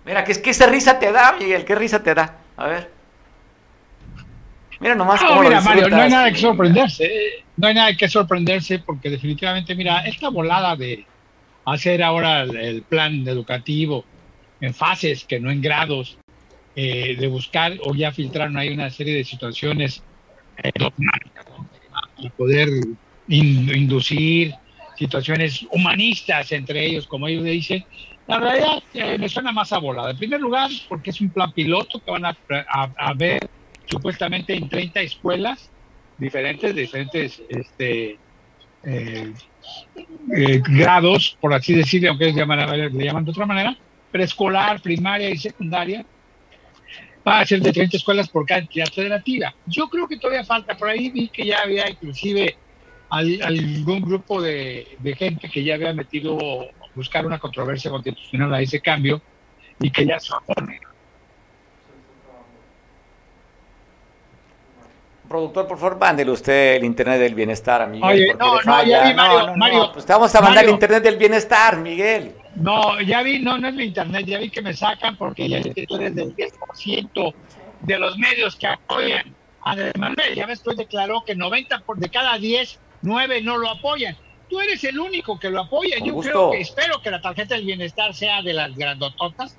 [0.04, 1.64] Mira, ¿qué, qué risa te da, Miguel?
[1.64, 2.36] ¿Qué risa te da?
[2.56, 2.92] A ver.
[4.78, 7.10] Mira nomás no, mira, Mario, no hay nada que sorprenderse.
[7.56, 11.04] No hay nada que sorprenderse porque definitivamente, mira, esta volada de
[11.72, 14.04] hacer ahora el, plan educativo
[14.60, 16.18] en fases, que no en grados,
[16.74, 20.02] eh, de buscar o ya filtraron ahí una serie de situaciones
[20.62, 20.70] eh,
[22.18, 22.68] y poder
[23.28, 24.54] inducir
[24.96, 27.84] situaciones humanistas entre ellos, como ellos dicen,
[28.26, 28.82] la realidad
[29.18, 30.10] me suena más a.
[30.10, 32.36] En primer lugar, porque es un plan piloto que van a,
[32.68, 33.48] a, ver
[33.86, 35.70] supuestamente en 30 escuelas
[36.18, 38.18] diferentes, diferentes este,
[38.82, 39.32] eh,
[40.34, 43.76] eh, grados, por así decirlo, aunque llaman, le llaman de otra manera,
[44.10, 46.04] preescolar, primaria y secundaria,
[47.26, 49.54] va a ser de 30 escuelas por cada entidad federativa.
[49.66, 52.56] Yo creo que todavía falta, por ahí vi que ya había inclusive
[53.10, 56.38] algún grupo de, de gente que ya había metido
[56.94, 59.22] buscar una controversia constitucional a ese cambio
[59.80, 60.80] y que ya se opone.
[65.28, 68.08] Productor, por favor, mándele usted el Internet del Bienestar a Miguel.
[68.08, 69.90] Oye, no, no, ya vi, Mario, Mario.
[69.92, 72.34] Pues te vamos a mandar el Internet del Bienestar, Miguel.
[72.56, 75.60] No, ya vi, no, no es el Internet, ya vi que me sacan porque ya
[75.86, 77.34] tú eres del 10%
[77.80, 80.34] de los medios que apoyan a Andrés Manuel.
[80.34, 84.16] Ya ves, pues declaró que 90 por, de cada 10, 9 no lo apoyan
[84.48, 85.96] tú eres el único que lo apoya.
[86.02, 89.56] Yo creo que espero que la tarjeta del bienestar sea de las grandototas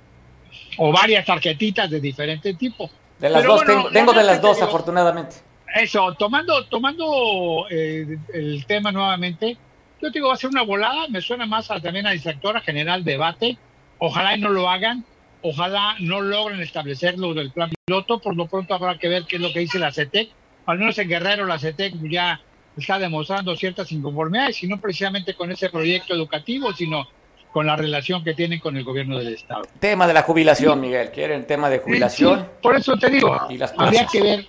[0.78, 2.90] o varias tarjetitas de diferente tipo.
[3.18, 3.62] De las dos,
[3.92, 5.36] tengo, de las dos, afortunadamente.
[5.74, 9.56] Eso, tomando, tomando eh, el tema nuevamente,
[10.00, 13.56] yo digo, va a ser una volada, me suena más también a distractora general debate.
[13.98, 15.04] Ojalá y no lo hagan,
[15.42, 19.42] ojalá no logren establecerlo del plan piloto, por lo pronto habrá que ver qué es
[19.42, 20.30] lo que dice la CETEC.
[20.66, 22.40] Al menos en Guerrero la CETEC ya
[22.76, 27.06] está demostrando ciertas inconformidades, y no precisamente con ese proyecto educativo, sino
[27.52, 29.62] con la relación que tienen con el gobierno del Estado.
[29.80, 31.10] Tema de la jubilación, Miguel.
[31.10, 32.48] ¿Quieren tema de jubilación?
[32.62, 33.38] por eso te digo,
[33.76, 34.46] habría que ver.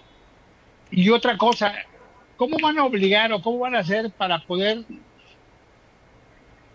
[0.92, 1.74] Y otra cosa,
[2.36, 4.84] ¿cómo van a obligar o cómo van a hacer para poder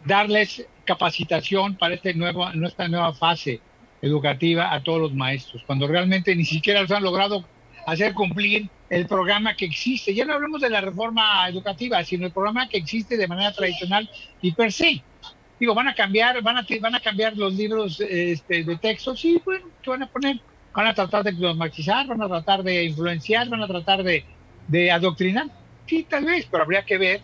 [0.05, 3.61] darles capacitación para este nuevo, esta nueva fase
[4.01, 7.45] educativa a todos los maestros, cuando realmente ni siquiera los han logrado
[7.87, 10.15] hacer cumplir el programa que existe.
[10.15, 14.09] Ya no hablemos de la reforma educativa, sino el programa que existe de manera tradicional
[14.41, 15.03] y per se.
[15.59, 19.41] Digo, van a cambiar, van a, van a cambiar los libros este, de texto, sí,
[19.45, 20.41] bueno, ¿qué van a poner?
[20.77, 24.25] Van a tratar de dogmatizar, van a tratar de influenciar, van a tratar de,
[24.69, 25.47] de adoctrinar.
[25.87, 27.21] Sí, tal vez, pero habría que ver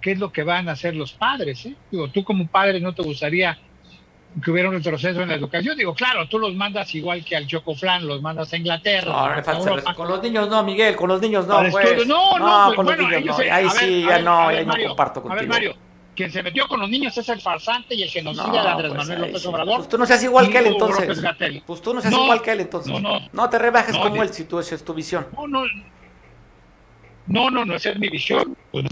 [0.00, 1.66] qué es lo que van a hacer los padres.
[1.66, 1.74] ¿eh?
[1.90, 3.58] Digo, tú como padre no te gustaría
[4.42, 5.76] que hubiera un retroceso en la educación.
[5.76, 9.42] Digo, claro, tú los mandas igual que al Chocoflan, los mandas a Inglaterra.
[9.44, 11.60] No, con los niños no, Miguel, con los niños no.
[11.70, 12.06] Pues.
[12.06, 13.36] No, no, pues, con los niños no.
[13.52, 15.38] Ahí sí, ya no, ahí no comparto contigo.
[15.38, 15.76] A ver, Mario,
[16.14, 19.08] quien se metió con los niños es el farsante y el genocida de Andrés pues
[19.08, 19.76] Manuel López Obrador.
[19.78, 21.22] Pues tú no seas igual que él entonces.
[21.66, 22.92] Pues tú no seas igual que él entonces.
[22.92, 25.26] No, no, no te rebajes como él si tú esa es tu visión.
[25.36, 25.64] No, no.
[27.26, 28.56] No, no, no, esa es mi visión.
[28.70, 28.84] Pues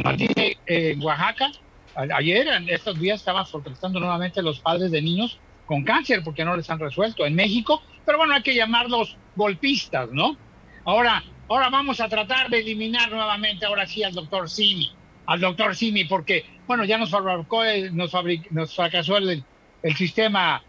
[0.66, 1.52] en Oaxaca
[1.94, 6.56] ayer, en estos días, estaban protestando nuevamente los padres de niños con cáncer porque no
[6.56, 10.36] les han resuelto en México, pero bueno, hay que llamarlos golpistas, ¿no?
[10.84, 14.90] Ahora, ahora vamos a tratar de eliminar nuevamente, ahora sí, al doctor Simi,
[15.26, 18.12] al doctor Simi, porque, bueno, ya nos fabricó, nos,
[18.50, 19.44] nos fracasó el,
[19.82, 20.62] el sistema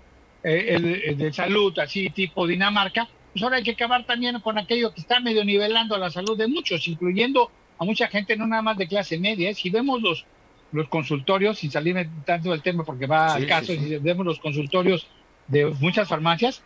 [0.43, 5.01] eh, de salud así tipo Dinamarca, pues ahora hay que acabar también con aquello que
[5.01, 8.87] está medio nivelando la salud de muchos, incluyendo a mucha gente, no nada más de
[8.87, 9.49] clase media.
[9.49, 9.55] ¿eh?
[9.55, 10.25] Si vemos los,
[10.71, 15.07] los consultorios, sin salirme tanto del tema porque va al caso, si vemos los consultorios
[15.47, 16.61] de muchas farmacias,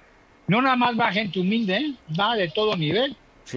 [0.48, 1.94] no nada más va gente humilde, ¿eh?
[2.20, 3.16] va de todo nivel.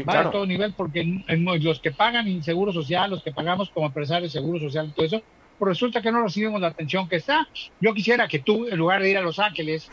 [0.08, 3.86] va de todo nivel porque los que pagan en seguro social, los que pagamos como
[3.86, 5.22] empresarios seguro social y todo eso,
[5.60, 7.46] pues resulta que no recibimos la atención que está.
[7.82, 9.90] Yo quisiera que tú, en lugar de ir a Los Ángeles,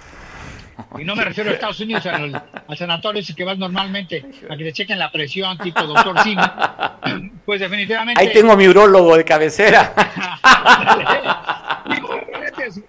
[0.97, 2.41] y no me refiero a Estados Unidos, al,
[2.77, 6.39] sanatorio ese que vas normalmente a que te chequen la presión, tipo doctor Sim,
[7.45, 8.21] pues definitivamente...
[8.21, 9.93] Ahí tengo mi urólogo de cabecera.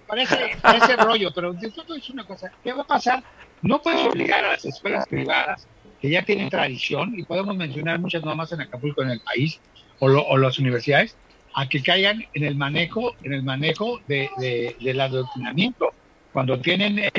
[0.07, 2.49] parece, parece rollo, pero todo es una cosa.
[2.63, 3.21] ¿Qué va a pasar?
[3.61, 5.67] No puedes obligar a las escuelas privadas
[6.01, 9.59] que ya tienen tradición, y podemos mencionar muchas nomás en Acapulco, en el país,
[9.99, 11.17] o, o las universidades,
[11.53, 15.93] a que caigan en el manejo, en el manejo de, de, del adoctrinamiento
[16.31, 17.11] cuando tienen eh,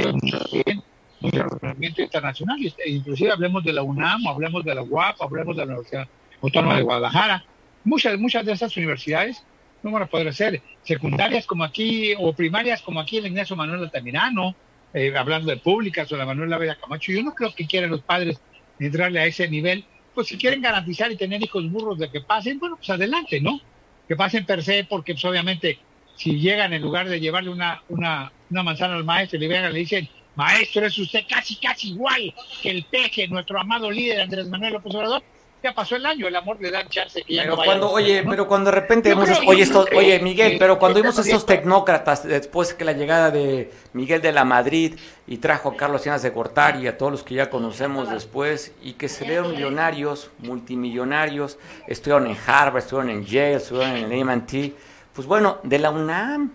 [1.20, 5.72] mucho reconocimiento internacional, inclusive hablemos de la UNAM, hablemos de la UAP, hablemos de la
[5.72, 6.08] Universidad
[6.40, 7.44] Autónoma de Guadalajara,
[7.84, 9.44] muchas, muchas de esas universidades
[9.82, 13.82] no van a poder ser secundarias como aquí o primarias como aquí el Ignacio Manuel
[13.82, 14.54] Altamirano,
[14.92, 17.12] eh, hablando de públicas o la Manuel Ávila Camacho.
[17.12, 18.40] Yo no creo que quieran los padres
[18.78, 19.84] entrarle a ese nivel.
[20.14, 23.60] Pues si quieren garantizar y tener hijos burros de que pasen, bueno, pues adelante, ¿no?
[24.10, 25.78] Que pasen per se, porque pues, obviamente
[26.16, 29.78] si llegan en lugar de llevarle una, una, una manzana al maestro y le, le
[29.78, 34.72] dicen, maestro, es usted casi, casi igual que el peje, nuestro amado líder Andrés Manuel
[34.72, 35.22] López Obrador,
[35.62, 38.48] ya pasó el año, el amor le da chance que ya pero cuando, Oye, pero
[38.48, 42.92] cuando de repente vemos, oye, oye, Miguel, pero cuando vimos estos tecnócratas, después que la
[42.92, 46.96] llegada de Miguel de la Madrid y trajo a Carlos Cianas de Cortar y a
[46.96, 52.78] todos los que ya conocemos después, y que se vieron millonarios, multimillonarios, estuvieron en Harvard,
[52.78, 54.74] estuvieron en Yale, estuvieron en el MIT,
[55.12, 56.52] pues bueno, de la UNAM,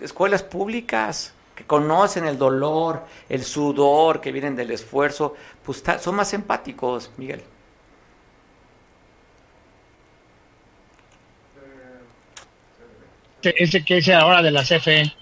[0.00, 6.32] escuelas públicas que conocen el dolor, el sudor, que vienen del esfuerzo, pues son más
[6.32, 7.42] empáticos, Miguel.
[13.44, 15.12] Ese que es ahora de la CFE.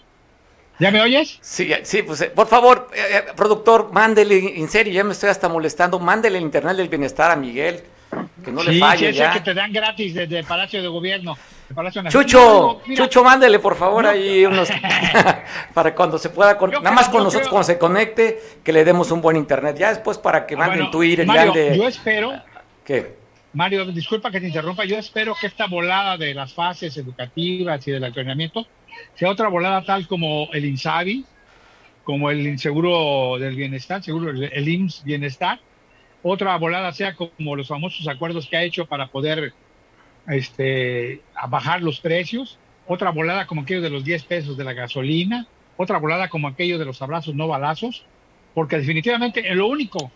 [0.81, 1.39] ¿Ya me oyes?
[1.43, 5.29] Sí, sí, pues eh, por favor, eh, eh, productor, mándele, en serio, ya me estoy
[5.29, 7.83] hasta molestando, mándele el Internet del Bienestar a Miguel,
[8.43, 9.31] que no le falle sí, ya.
[9.31, 11.37] que te dan gratis desde el Palacio de Gobierno.
[12.09, 14.71] Chucho, Chucho, mándele por favor ahí unos
[15.75, 19.21] para cuando se pueda, nada más con nosotros cuando se conecte, que le demos un
[19.21, 19.77] buen internet.
[19.79, 21.27] Ya después para que ah, manden Twitter.
[21.27, 22.33] Mario, yo espero.
[22.85, 23.20] ¿Qué?
[23.53, 24.84] Mario, disculpa que te interrumpa.
[24.84, 28.66] Yo espero que esta volada de las fases educativas y del entrenamiento
[29.14, 31.24] sea otra volada tal como el INSABI,
[32.05, 35.61] como el Inseguro del Bienestar, seguro el IMSS Bienestar.
[36.22, 39.53] Otra volada sea como los famosos acuerdos que ha hecho para poder
[40.28, 45.46] este, bajar los precios, otra volada como aquello de los 10 pesos de la gasolina,
[45.76, 48.05] otra volada como aquello de los abrazos no balazos,
[48.55, 50.12] porque definitivamente lo único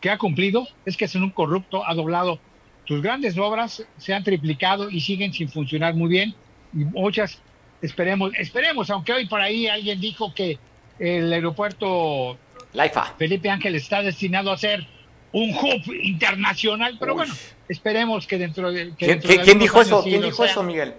[0.00, 2.38] que ha cumplido es que es un corrupto, ha doblado
[2.84, 6.34] sus grandes obras, se han triplicado y siguen sin funcionar muy bien,
[6.72, 7.40] y muchas,
[7.82, 10.58] esperemos, esperemos, aunque hoy por ahí alguien dijo que
[10.98, 12.38] el aeropuerto
[12.72, 13.14] Laifa.
[13.16, 14.86] Felipe Ángel está destinado a ser
[15.32, 17.32] un hub internacional, pero bueno,
[17.68, 18.94] esperemos que dentro de...
[18.96, 20.02] Que ¿Quién, dijo eso?
[20.02, 20.94] ¿Quién dijo eso, Miguel?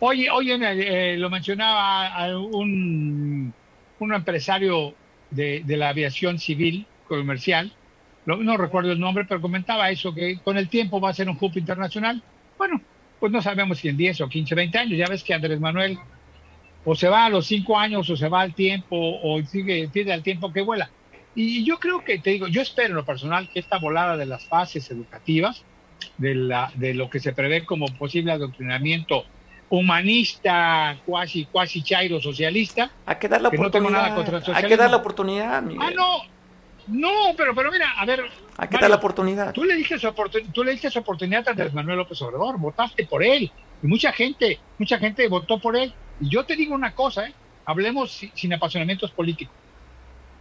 [0.00, 3.52] Hoy, hoy eh, lo mencionaba un,
[3.98, 4.94] un empresario
[5.30, 7.72] de, la aviación civil comercial,
[8.26, 11.36] no recuerdo el nombre, pero comentaba eso, que con el tiempo va a ser un
[11.40, 12.22] hub internacional.
[12.56, 12.80] Bueno,
[13.18, 15.98] pues no sabemos si en 10 o 15, 20 años, ya ves que Andrés Manuel
[16.84, 20.12] o se va a los 5 años o se va al tiempo o sigue, pide
[20.12, 20.90] al tiempo que vuela.
[21.34, 24.26] Y yo creo que, te digo, yo espero en lo personal que esta volada de
[24.26, 25.64] las fases educativas,
[26.18, 29.24] de, la, de lo que se prevé como posible adoctrinamiento
[29.70, 32.90] humanista, cuasi, cuasi chairo socialista.
[33.06, 33.80] Hay que dar la oportunidad.
[33.80, 35.80] No tengo nada contra el Hay que dar la oportunidad, Miguel.
[35.80, 36.31] Ah, no.
[36.86, 38.24] No, pero, pero mira, a ver.
[38.56, 39.52] Hay que dar la oportunidad.
[39.52, 40.12] Tú le diste su,
[40.52, 43.50] tú le diste su oportunidad a Andrés Manuel López Obrador, votaste por él.
[43.82, 45.92] Y mucha gente, mucha gente votó por él.
[46.20, 47.34] Y yo te digo una cosa, ¿eh?
[47.64, 49.54] hablemos sin apasionamientos políticos.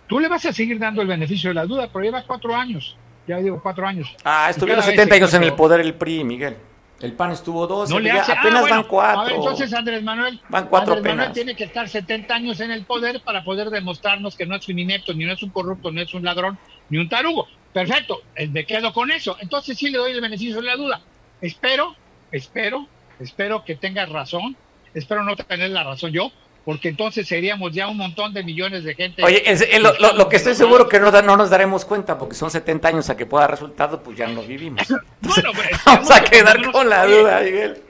[0.07, 2.97] Tú le vas a seguir dando el beneficio de la duda, pero llevas cuatro años.
[3.27, 4.13] Ya digo, cuatro años.
[4.23, 6.57] Ah, estuvieron 70 años en el poder el PRI, Miguel.
[7.01, 9.21] El PAN estuvo dos, no le hace, apenas ah, van cuatro.
[9.21, 12.71] A ver, entonces Andrés Manuel, van cuatro Andrés Manuel tiene que estar 70 años en
[12.71, 15.91] el poder para poder demostrarnos que no es un inepto, ni no es un corrupto,
[15.91, 17.47] no es un ladrón, ni un tarugo.
[17.73, 19.37] Perfecto, eh, me quedo con eso.
[19.39, 21.01] Entonces sí le doy el beneficio de la duda.
[21.41, 21.95] Espero,
[22.31, 22.87] espero,
[23.19, 24.55] espero que tengas razón.
[24.93, 26.31] Espero no tener la razón yo,
[26.63, 29.23] porque entonces seríamos ya un montón de millones de gente.
[29.23, 29.43] Oye,
[29.79, 33.17] lo, que estoy seguro que no, no nos daremos cuenta, porque son 70 años a
[33.17, 34.87] que pueda resultado, pues ya no vivimos.
[35.21, 37.81] bueno, pues, vamos a quedar con la duda, Miguel.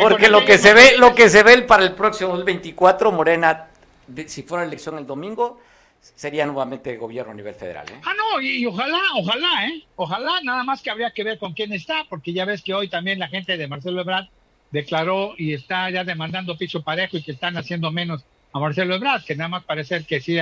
[0.00, 3.66] porque lo que se ve, lo que se ve para el próximo 24, Morena,
[4.26, 5.60] si fuera elección el domingo,
[6.00, 7.86] sería nuevamente gobierno a nivel federal.
[7.90, 8.00] ¿eh?
[8.04, 9.82] Ah, no, y, ojalá, ojalá, ¿eh?
[9.96, 12.88] Ojalá, nada más que habría que ver con quién está, porque ya ves que hoy
[12.88, 14.26] también la gente de Marcelo Ebrard
[14.74, 19.24] declaró y está ya demandando piso parejo y que están haciendo menos a Marcelo Ebrard,
[19.24, 20.36] que nada más parece que sí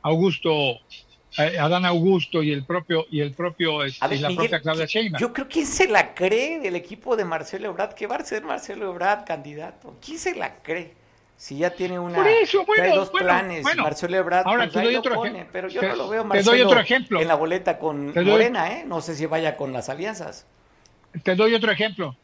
[0.00, 0.80] Augusto,
[1.38, 5.20] eh, Adán Augusto y el propio y el propio este, la propia Claudia Sheinbaum.
[5.20, 8.42] Yo creo que se la cree del equipo de Marcelo Ebrard que va a ser
[8.42, 9.94] Marcelo Ebrard candidato.
[10.04, 10.94] ¿Quién se la cree?
[11.36, 14.96] Si ya tiene una Por eso, bueno, dos planes, Marcelo Ebrard ahora pues, te doy
[14.96, 15.48] otro ejemplo.
[15.52, 17.20] pero yo no lo veo Marcelo te doy otro ejemplo.
[17.20, 18.84] en la boleta con Morena, ¿eh?
[18.86, 20.46] No sé si vaya con las alianzas.
[21.22, 22.16] Te doy otro ejemplo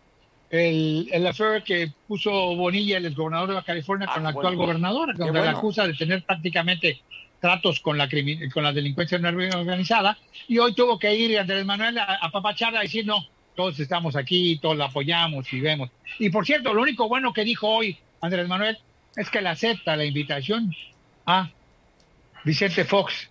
[0.51, 4.57] el, el affair que puso Bonilla, el gobernador de la California, con la ah, actual
[4.57, 7.01] gobernadora, donde la acusa de tener prácticamente
[7.41, 8.09] tratos con la,
[8.53, 12.83] con la delincuencia organizada, y hoy tuvo que ir Andrés Manuel a, a papacharla a
[12.83, 13.25] decir, no,
[13.55, 15.91] todos estamos aquí, todos la apoyamos y vemos.
[16.19, 18.79] Y por cierto, lo único bueno que dijo hoy Andrés Manuel
[19.17, 20.75] es que le acepta la invitación
[21.27, 21.51] a
[22.45, 23.31] Vicente Fox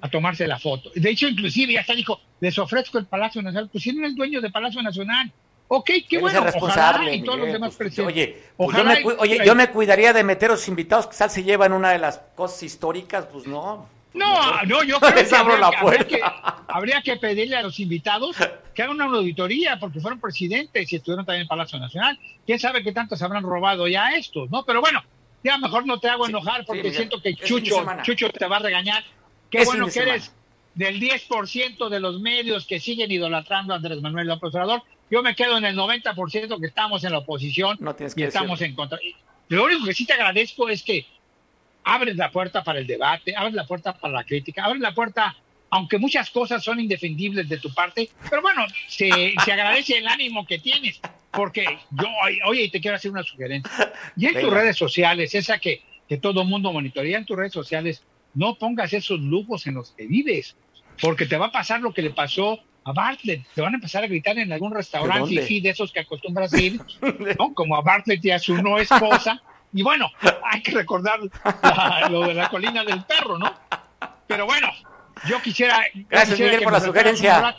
[0.00, 0.90] a tomarse la foto.
[0.94, 4.16] De hecho, inclusive ya está dijo, les ofrezco el Palacio Nacional, pues si no es
[4.16, 5.30] dueño del Palacio Nacional,
[5.74, 6.42] Ok, qué bueno.
[6.42, 10.22] responsable, y todos los demás pues, Oye, pues yo, me, oye yo me cuidaría de
[10.22, 13.88] meter a los invitados que se llevan una de las cosas históricas, pues no.
[14.12, 15.70] No, no, yo creo que, habría, la
[16.04, 16.20] que,
[16.68, 18.36] habría, que, pedirle a los invitados
[18.74, 22.18] que hagan una auditoría porque fueron presidentes y estuvieron también en Palacio Nacional.
[22.44, 24.50] ¿Quién sabe qué tantos habrán robado ya estos?
[24.50, 24.66] ¿no?
[24.66, 25.02] Pero bueno,
[25.42, 29.02] ya mejor no te hago enojar porque siento que Chucho, Chucho te va a regañar.
[29.48, 30.34] Qué bueno que eres
[30.74, 34.82] del 10% de los medios que siguen idolatrando a Andrés Manuel López Obrador
[35.12, 37.78] yo me quedo en el 90% que estamos en la oposición
[38.16, 38.98] y estamos en contra.
[39.48, 41.04] Lo único que sí te agradezco es que
[41.84, 45.36] abres la puerta para el debate, abres la puerta para la crítica, abres la puerta,
[45.68, 50.46] aunque muchas cosas son indefendibles de tu parte, pero bueno, se, se agradece el ánimo
[50.46, 50.98] que tienes.
[51.30, 52.06] Porque yo,
[52.46, 53.92] oye, te quiero hacer una sugerencia.
[54.16, 58.02] Y en tus redes sociales, esa que, que todo mundo monitorea en tus redes sociales,
[58.32, 60.56] no pongas esos lujos en los que vives,
[61.02, 63.44] porque te va a pasar lo que le pasó a Bartlett.
[63.54, 66.80] Te van a empezar a gritar en algún restaurante ¿De, de esos que acostumbras ir,
[67.38, 67.54] ¿no?
[67.54, 69.40] como a Bartlett y a su no esposa.
[69.72, 70.10] Y bueno,
[70.44, 71.20] hay que recordar
[72.10, 73.54] lo de la colina del perro, ¿no?
[74.26, 74.68] Pero bueno,
[75.26, 75.84] yo quisiera.
[76.08, 77.56] Gracias, quisiera Miguel, por la sugerencia.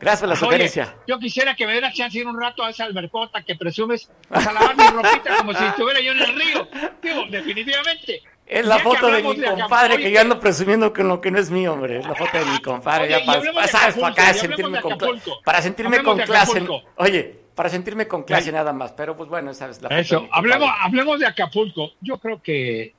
[0.00, 0.96] Gracias por la sugerencia.
[1.06, 4.40] Yo quisiera que me diera chance ir un rato a esa albercota que presumes a
[4.52, 6.68] lavar mi ropita como si estuviera yo en el río.
[7.02, 8.22] Digo, definitivamente.
[8.46, 11.50] Es la foto de mi compadre que yo ando presumiendo con lo que no es
[11.50, 11.98] mío, hombre.
[11.98, 13.04] Es la foto de mi compadre.
[13.04, 14.98] Oye, ya para, sabes, para acá, sentirme con,
[15.44, 16.66] para sentirme con clase.
[16.96, 18.92] Oye, para sentirme con clase nada más.
[18.92, 21.92] Pero pues bueno, esa es la foto Eso, hablemos, hablemos de Acapulco.
[22.00, 22.94] Yo creo que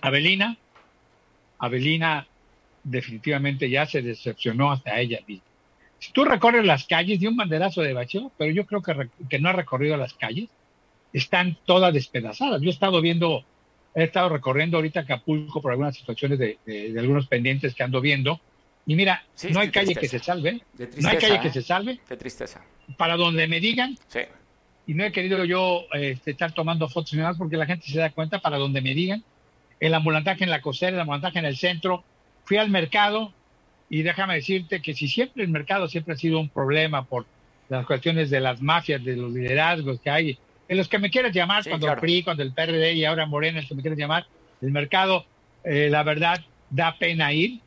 [0.00, 0.56] Abelina,
[1.58, 2.26] Abelina
[2.82, 5.44] definitivamente ya se decepcionó hasta ella misma.
[5.98, 9.38] Si tú recorres las calles, dio un banderazo de bacheo, pero yo creo que, que
[9.38, 10.48] no ha recorrido las calles,
[11.12, 12.60] están todas despedazadas.
[12.60, 13.44] Yo he estado viendo,
[14.02, 18.00] he estado recorriendo ahorita Acapulco por algunas situaciones de, de, de algunos pendientes que ando
[18.00, 18.40] viendo,
[18.86, 20.00] y mira, sí, no hay calle tristeza.
[20.00, 21.40] que se salve, tristeza, no hay calle ¿eh?
[21.42, 22.00] que se salve.
[22.08, 22.64] De tristeza.
[22.96, 24.20] Para donde me digan, sí.
[24.86, 27.98] y no he querido yo este, estar tomando fotos ni nada porque la gente se
[27.98, 29.22] da cuenta para donde me digan.
[29.78, 32.02] El ambulantaje en la costera, el ambulantaje en el centro.
[32.44, 33.32] Fui al mercado,
[33.90, 37.26] y déjame decirte que si siempre el mercado siempre ha sido un problema por
[37.68, 40.38] las cuestiones de las mafias, de los liderazgos que hay,
[40.68, 41.98] en los que me quieres llamar, sí, cuando claro.
[41.98, 44.26] el PRI, cuando el PRD y ahora Morena, el que me quieres llamar,
[44.60, 45.24] el mercado,
[45.64, 47.60] eh, la verdad, da pena ir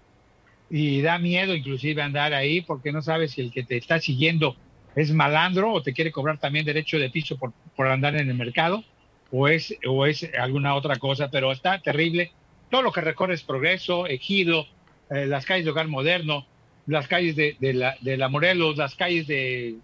[0.70, 4.56] y da miedo inclusive andar ahí porque no sabes si el que te está siguiendo
[4.95, 8.36] es malandro o te quiere cobrar también derecho de piso por, por andar en el
[8.36, 8.84] mercado
[9.32, 12.32] o es, o es alguna otra cosa, pero está terrible.
[12.70, 14.68] Todo lo que recorre es progreso, ejido,
[15.10, 16.45] eh, las calles de Hogar Moderno,
[16.88, 19.76] las calles de, de, la, de la Morelos, las calles de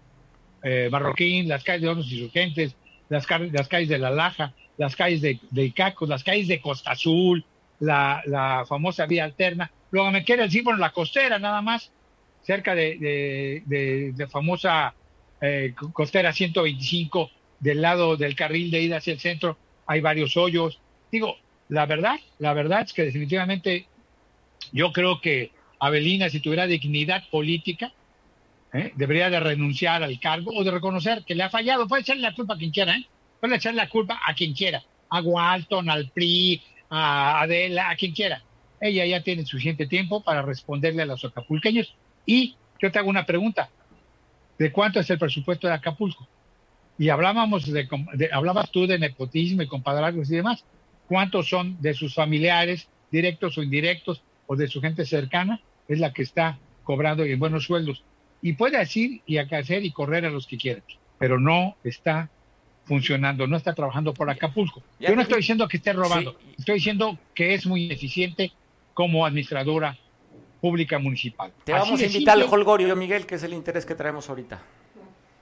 [0.62, 2.76] eh, Marroquín, las calles de Hornos Insurgentes,
[3.08, 6.92] las, las calles de La Laja, las calles de, de Icacos, las calles de Costa
[6.92, 7.44] Azul,
[7.80, 9.70] la, famosa vía alterna.
[9.90, 11.90] Luego me queda decir, bueno, la costera nada más,
[12.42, 14.94] cerca de, de, de, de famosa
[15.40, 17.30] eh, costera 125,
[17.60, 19.56] del lado del carril de ida hacia el centro,
[19.86, 20.80] hay varios hoyos.
[21.10, 21.36] Digo,
[21.68, 23.86] la verdad, la verdad es que definitivamente
[24.72, 27.92] yo creo que Avelina, si tuviera dignidad política,
[28.72, 28.92] ¿eh?
[28.96, 31.86] debería de renunciar al cargo o de reconocer que le ha fallado.
[31.88, 33.06] Puede echarle la culpa a quien quiera, ¿eh?
[33.40, 38.12] puede echarle la culpa a quien quiera, a Walton, al PRI, a Adela, a quien
[38.12, 38.42] quiera.
[38.80, 41.94] Ella ya tiene suficiente tiempo para responderle a los acapulqueños.
[42.24, 43.70] Y yo te hago una pregunta.
[44.58, 46.26] ¿De cuánto es el presupuesto de Acapulco?
[46.98, 50.64] Y hablábamos de, de hablabas tú de nepotismo y compadrazgos y demás.
[51.06, 56.12] ¿Cuántos son de sus familiares, directos o indirectos, o de su gente cercana es la
[56.12, 58.02] que está cobrando en buenos sueldos.
[58.40, 60.84] Y puede decir y hacer y correr a los que quieran,
[61.18, 62.30] pero no está
[62.84, 64.82] funcionando, no está trabajando por Acapulco.
[64.98, 66.54] Yo no estoy diciendo que esté robando, sí.
[66.58, 68.52] estoy diciendo que es muy eficiente
[68.94, 69.96] como administradora
[70.60, 71.52] pública municipal.
[71.64, 72.46] Te Así vamos a invitar simple.
[72.48, 74.60] al Holgorio, Miguel, que es el interés que traemos ahorita.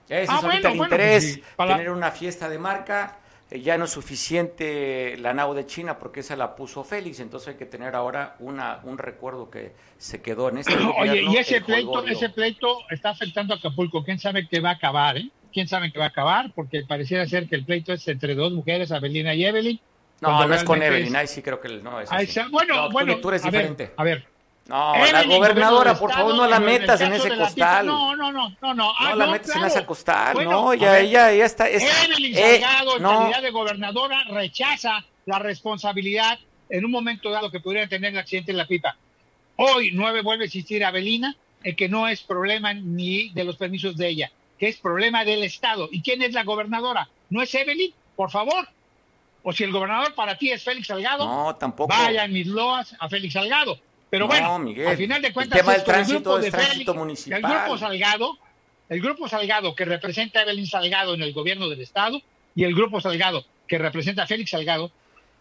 [0.09, 1.77] Ese ah, es ahorita bueno, el bueno, interés, pues sí, para...
[1.77, 3.19] tener una fiesta de marca
[3.51, 7.55] ya no es suficiente la nao de China porque esa la puso Félix, entonces hay
[7.55, 12.05] que tener ahora una, un recuerdo que se quedó en este Oye, y ese pleito,
[12.07, 15.31] ese pleito está afectando a Acapulco, quién sabe qué va a acabar, ¿eh?
[15.53, 16.53] ¿Quién sabe qué va a acabar?
[16.55, 19.81] Porque pareciera ser que el pleito es entre dos mujeres, Abelina y Evelyn.
[20.21, 22.41] No, no es con Evelyn, ahí sí creo que no es así.
[22.51, 23.85] bueno, no, bueno, tú eres a diferente.
[23.85, 24.27] Ver, a ver,
[24.69, 27.87] no, la gobernadora, por favor, no la metas en, en ese costal.
[27.87, 28.93] No, no, no, no, no.
[28.99, 29.67] Ah, no la metas claro.
[29.67, 31.69] en ese costal, bueno, no, ya, ya, ya está.
[31.69, 33.19] Es, Evelyn eh, Salgado, en no.
[33.21, 36.39] calidad de gobernadora, rechaza la responsabilidad
[36.69, 38.97] en un momento dado que pudiera tener el accidente en la pipa.
[39.57, 43.97] Hoy nueve vuelve a existir Avelina, el que no es problema ni de los permisos
[43.97, 45.89] de ella, que es problema del Estado.
[45.91, 47.09] ¿Y quién es la gobernadora?
[47.31, 47.93] ¿No es Evelyn?
[48.14, 48.69] Por favor.
[49.43, 51.89] O si el gobernador para ti es Félix Salgado, no, tampoco.
[51.89, 53.79] vaya en mis loas a Félix Salgado.
[54.17, 56.51] Pero no, bueno, al final de cuentas, el tema del tránsito el grupo es de
[56.51, 57.45] tránsito Félix, municipal.
[57.45, 58.39] El grupo Salgado,
[58.89, 62.23] el grupo Salgado que representa a Evelyn Salgado en el gobierno del Estado
[62.55, 64.91] y el grupo Salgado que representa a Félix Salgado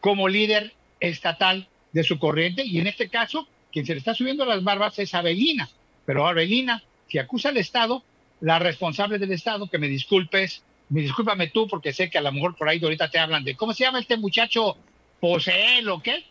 [0.02, 2.66] como líder estatal de su corriente.
[2.66, 5.70] Y en este caso, quien se le está subiendo las barbas es Avelina.
[6.06, 8.04] Pero Avelina, si acusa al Estado,
[8.42, 12.34] la responsable del Estado, que me disculpes, me discúlpame tú, porque sé que a lo
[12.34, 14.76] mejor por ahí ahorita te hablan de, ¿cómo se llama este muchacho?
[15.22, 16.26] Poseel o qué?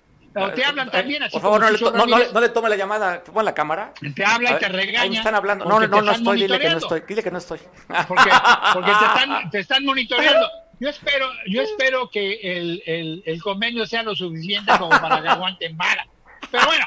[0.54, 1.32] Te hablan también así.
[1.32, 3.22] Por favor, no le, no, no, no le, tome la llamada.
[3.22, 3.92] Pon la cámara.
[4.14, 5.02] Te habla y te regaña.
[5.02, 5.64] Ahí me están hablando.
[5.64, 6.42] No, no, no estoy.
[6.42, 7.02] Dile que no estoy.
[7.06, 7.60] Dile que no estoy.
[8.08, 8.30] Porque,
[8.74, 10.48] porque te, están, te están monitoreando.
[10.80, 15.28] Yo espero, yo espero que el, el, el, convenio sea lo suficiente como para que
[15.28, 16.04] aguanten vara.
[16.50, 16.84] Pero bueno,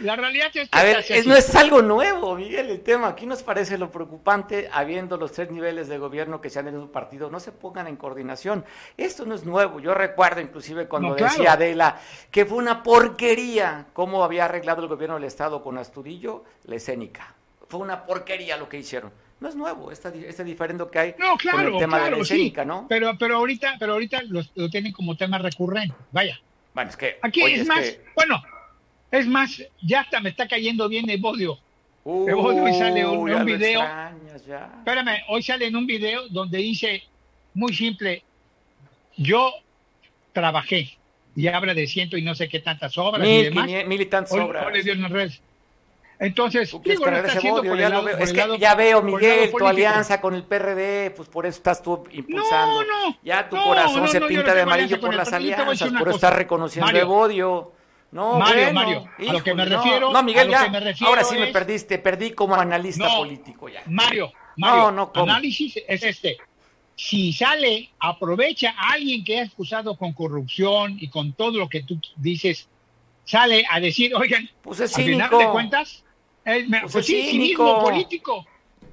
[0.00, 0.78] La realidad es que...
[0.78, 3.08] A ver, no es algo nuevo, Miguel, el tema.
[3.08, 6.76] Aquí nos parece lo preocupante, habiendo los tres niveles de gobierno que se han en
[6.76, 8.64] un partido, no se pongan en coordinación.
[8.96, 9.80] Esto no es nuevo.
[9.80, 15.16] Yo recuerdo inclusive cuando decía Adela que fue una porquería cómo había arreglado el gobierno
[15.16, 17.34] del Estado con Astudillo la escénica.
[17.68, 19.12] Fue una porquería lo que hicieron
[19.42, 22.18] no es nuevo, este, este diferendo que hay no, claro, con el tema de la
[22.18, 22.86] escénica, ¿no?
[22.88, 26.40] Pero, pero ahorita, pero ahorita lo, tienen como tema recurrente, vaya.
[26.74, 27.18] Bueno, es que...
[27.20, 28.40] Aquí es, más, bueno,
[29.12, 31.58] es más, ya hasta me está cayendo bien Evodio.
[32.04, 33.82] Uh, Evodio hoy sale un, un video.
[34.78, 37.04] Espérame, hoy sale en un video donde dice,
[37.54, 38.24] muy simple,
[39.16, 39.52] yo
[40.32, 40.96] trabajé
[41.36, 43.68] y habla de ciento y no sé qué tantas obras y demás.
[43.86, 44.66] Mil y tantas obras.
[44.66, 44.94] Hoy, dio
[46.18, 47.04] entonces, digo,
[48.56, 52.84] ya, veo, Miguel, tu alianza con el PRD, pues por eso estás tú impulsando.
[52.84, 56.34] No, no, ya tu corazón se pinta de amarillo por las alianzas, por eso estás
[56.34, 57.72] reconociendo el odio.
[58.12, 60.12] No, Mario, Mario, a lo que me refiero.
[60.12, 60.70] No, Miguel, ya.
[61.06, 63.82] ahora sí me perdiste, perdí como analista político ya.
[63.86, 66.36] Mario, Mario, no, no, análisis es este.
[66.94, 71.84] Si sale, aprovecha a alguien que ha acusado con corrupción y con todo lo que
[71.84, 72.68] tú dices,
[73.24, 76.04] sale a decir, oigan, pues es al final de cuentas,
[76.44, 78.46] es, pues, pues sí, cinismo político.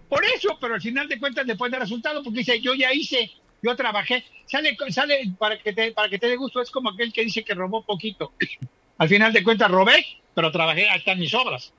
[0.08, 3.30] Por eso, pero al final de cuentas después del resultado, porque dice, yo ya hice,
[3.62, 7.12] yo trabajé, sale, sale para que te, para que te dé gusto, es como aquel
[7.12, 8.32] que dice que robó poquito.
[9.00, 11.74] Al final de cuentas robé, pero trabajé hasta en mis obras.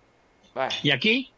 [0.82, 1.30] Y aquí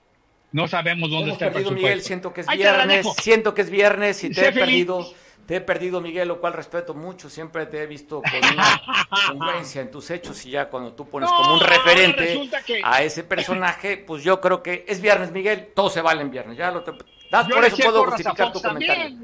[0.52, 1.82] no sabemos dónde está el presupuesto.
[1.82, 5.12] Miguel, siento que es viernes, siento que es viernes y te he perdido
[5.46, 7.28] te he perdido, Miguel, lo cual respeto mucho.
[7.28, 8.80] Siempre te he visto con una
[9.26, 12.48] congruencia en tus hechos y ya cuando tú pones como un referente
[12.84, 15.70] a ese personaje, pues yo creo que es viernes, Miguel.
[15.74, 16.56] Todo se vale en viernes.
[16.56, 16.92] Ya lo te...
[16.92, 19.16] por eso puedo justificar tu comentario.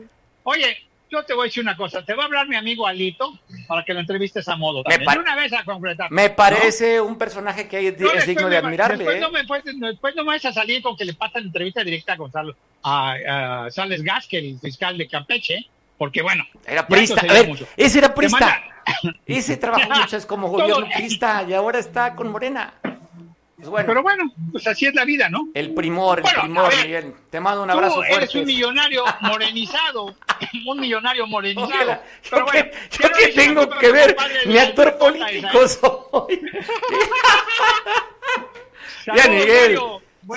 [0.43, 2.05] Oye, yo te voy a decir una cosa.
[2.05, 4.83] Te va a hablar mi amigo Alito para que lo entrevistes a modo.
[4.87, 6.11] Me, una vez a concretar.
[6.11, 9.05] Me parece un personaje que es digno de admirarle.
[9.05, 9.21] Después, ¿eh?
[9.21, 12.13] no me, después, no me vas a salir con que le pasa la entrevista directa
[12.13, 15.67] a Gonzalo, a, a Sales Gasque, el fiscal de Campeche
[15.99, 16.45] porque bueno.
[16.65, 17.21] Era prista.
[17.21, 18.63] A ver, ese era prista.
[19.27, 22.73] Ese trabajó muchas como gobierno prista y ahora está con Morena.
[23.59, 23.87] Pues bueno.
[23.89, 25.49] Pero bueno, pues así es la vida, ¿no?
[25.53, 27.13] El primor, el primor, Miguel.
[27.29, 28.15] Te mando un abrazo fuerte.
[28.15, 30.15] Eres un millonario morenizado.
[30.67, 31.99] un millonario morenizado.
[32.31, 36.41] Pero bueno, yo que tengo que ver, mi actor político soy.
[39.17, 39.81] ya, Miguel.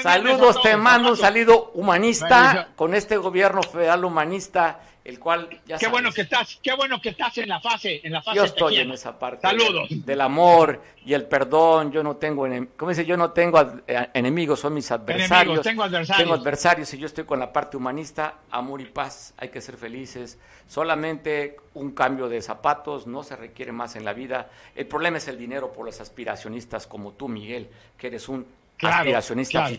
[0.01, 5.87] Saludos, te mando un saludo humanista con este gobierno federal humanista el cual ya qué
[5.87, 8.77] bueno que estás qué bueno que estás en la fase en la fase yo estoy
[8.77, 9.87] en esa parte saludos.
[9.89, 11.91] del, amor y el perdón.
[11.91, 12.47] Yo no tengo
[12.77, 15.61] como dice yo no tengo eh, enemigos son mis adversarios.
[15.61, 16.23] tengo adversarios.
[16.23, 18.35] Tengo adversarios y yo estoy con la parte humanista.
[18.51, 20.37] Amor y paz hay que ser felices.
[20.67, 24.49] Solamente un cambio de zapatos no se requiere más en la vida.
[24.75, 28.45] El problema es el dinero por los aspiracionistas como tú Miguel que eres un
[28.81, 29.69] aspiracionista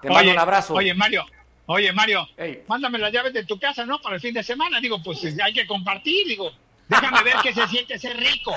[0.00, 0.74] te mando un abrazo.
[0.74, 1.24] oye Mario
[1.66, 2.28] Oye, Mario,
[2.66, 4.00] mándame las llaves de tu casa, ¿no?
[4.00, 4.80] Para el fin de semana.
[4.80, 6.26] Digo, pues hay que compartir.
[6.26, 6.52] Digo,
[6.88, 8.54] déjame ver qué se siente ser rico.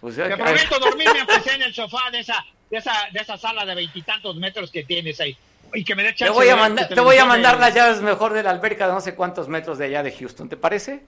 [0.00, 3.64] Pues Te prometo dormirme aunque en el sofá de esa, de esa, de esa sala
[3.64, 5.36] de veintitantos metros que tienes ahí.
[5.74, 8.32] Y que me dé Te voy a, mandar, te voy a mandar las llaves mejor
[8.32, 10.48] de la alberca de no sé cuántos metros de allá de Houston.
[10.48, 11.02] ¿Te parece?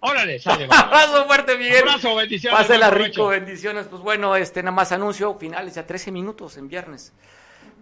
[0.00, 0.64] Órale, sale.
[0.70, 1.82] Abrazo fuerte, Miguel.
[1.82, 2.58] Abrazo, bendiciones.
[2.58, 3.86] Pásela rico, bendiciones.
[3.86, 7.12] Pues bueno, este nada más anuncio finales ya 13 minutos en viernes.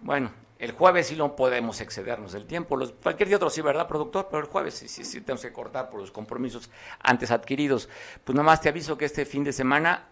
[0.01, 2.77] Bueno, el jueves sí no podemos excedernos del tiempo.
[2.77, 4.27] Los, cualquier día otro sí, ¿verdad, productor?
[4.29, 6.69] Pero el jueves sí, sí, sí tenemos que cortar por los compromisos
[7.01, 7.89] antes adquiridos.
[8.23, 10.07] Pues nada más te aviso que este fin de semana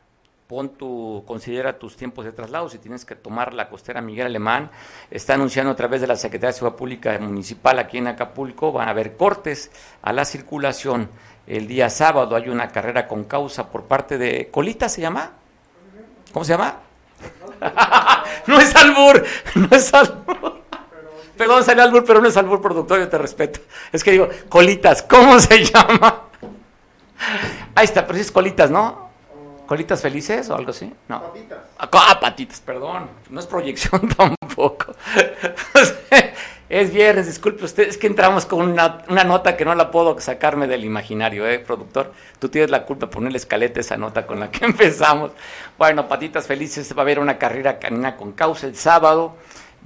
[0.47, 2.67] pon tu, considera tus tiempos de traslado.
[2.67, 4.69] Si tienes que tomar la costera Miguel Alemán,
[5.09, 8.89] está anunciando a través de la Secretaría de Seguridad Pública Municipal aquí en Acapulco, van
[8.89, 9.71] a haber cortes
[10.01, 11.09] a la circulación.
[11.47, 15.31] El día sábado hay una carrera con causa por parte de Colita, ¿se llama?
[16.33, 16.79] ¿Cómo se llama?
[18.47, 19.25] no es albur,
[19.55, 20.63] no es albur.
[21.37, 23.59] Perdón, salió albur, pero no es albur productor, yo te respeto.
[23.91, 26.23] Es que digo, colitas, ¿cómo se llama?
[27.75, 29.09] Ahí está, pero si es colitas, ¿no?
[29.65, 30.93] ¿Colitas felices o algo así?
[31.07, 31.21] No.
[31.21, 31.59] Patitas.
[31.77, 33.09] Ah patitas, perdón.
[33.29, 34.93] No es proyección tampoco.
[36.73, 40.65] Es viernes, disculpe usted, es que entramos con una, nota que no la puedo sacarme
[40.65, 42.11] del imaginario, ¿eh, productor?
[42.39, 45.33] Tú tienes la culpa de ponerle escaleta esa nota con la que empezamos.
[45.77, 49.35] Bueno, patitas felices, va a haber una carrera canina con causa el sábado,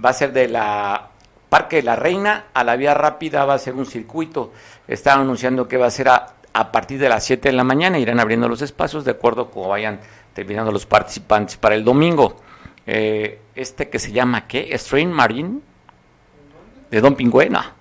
[0.03, 1.09] va a ser de la
[1.49, 4.53] Parque de la Reina a la Vía Rápida, va a ser un circuito.
[4.87, 6.35] Están anunciando que va a ser a,
[6.71, 9.99] partir de las 7 de la mañana, irán abriendo los espacios de acuerdo como vayan
[10.33, 12.37] terminando los participantes para el domingo.
[12.85, 14.71] Eh, este que se llama, ¿qué?
[14.77, 15.59] Strain Marine
[16.89, 17.73] de Don Pingüena.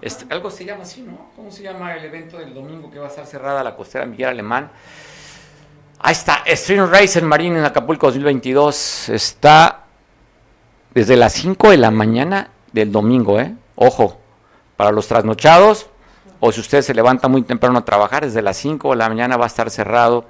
[0.00, 1.30] Este, algo se llama así, ¿no?
[1.36, 4.28] ¿Cómo se llama el evento del domingo que va a estar cerrada la costera Miguel
[4.30, 4.70] Alemán?
[5.98, 9.10] Ahí está, Stream Racer Marine en Acapulco 2022.
[9.10, 9.84] Está
[10.94, 13.54] desde las 5 de la mañana del domingo, ¿eh?
[13.76, 14.18] Ojo,
[14.76, 15.90] para los trasnochados,
[16.40, 19.36] o si usted se levanta muy temprano a trabajar, desde las 5 de la mañana
[19.36, 20.24] va a estar cerrado,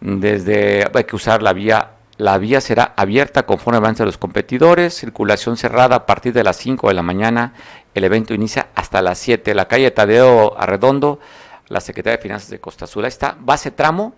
[0.00, 5.56] desde, hay que usar la vía, la vía será abierta conforme avance los competidores, circulación
[5.56, 7.54] cerrada a partir de las 5 de la mañana,
[7.94, 11.20] el evento inicia hasta las 7, la calle Tadeo Arredondo,
[11.68, 14.14] la Secretaría de Finanzas de Costa Azul, ahí está, base tramo,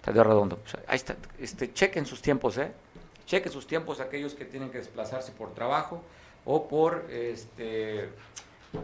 [0.00, 2.72] Tadeo Arredondo, ahí está, este, chequen sus tiempos, ¿eh?
[3.26, 6.02] cheque sus tiempos aquellos que tienen que desplazarse por trabajo
[6.46, 8.08] o por, este,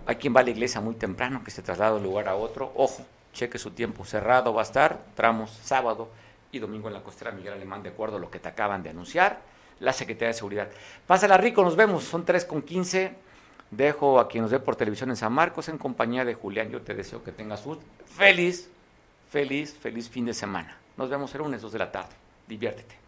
[0.05, 2.36] hay quien va a la iglesia muy temprano, que se traslada de un lugar a
[2.36, 6.09] otro, ojo, cheque su tiempo, cerrado va a estar, tramos sábado
[6.53, 8.91] y domingo en la costera Miguel Alemán, de acuerdo a lo que te acaban de
[8.91, 9.41] anunciar,
[9.81, 10.69] la Secretaría de Seguridad.
[11.07, 13.15] Pásala rico, nos vemos, son 3 con 15,
[13.70, 16.83] dejo a quien nos ve por televisión en San Marcos en compañía de Julián, yo
[16.83, 18.70] te deseo que tengas un feliz,
[19.31, 20.77] feliz, feliz fin de semana.
[20.97, 22.15] Nos vemos el lunes 2 de la tarde,
[22.47, 23.08] diviértete.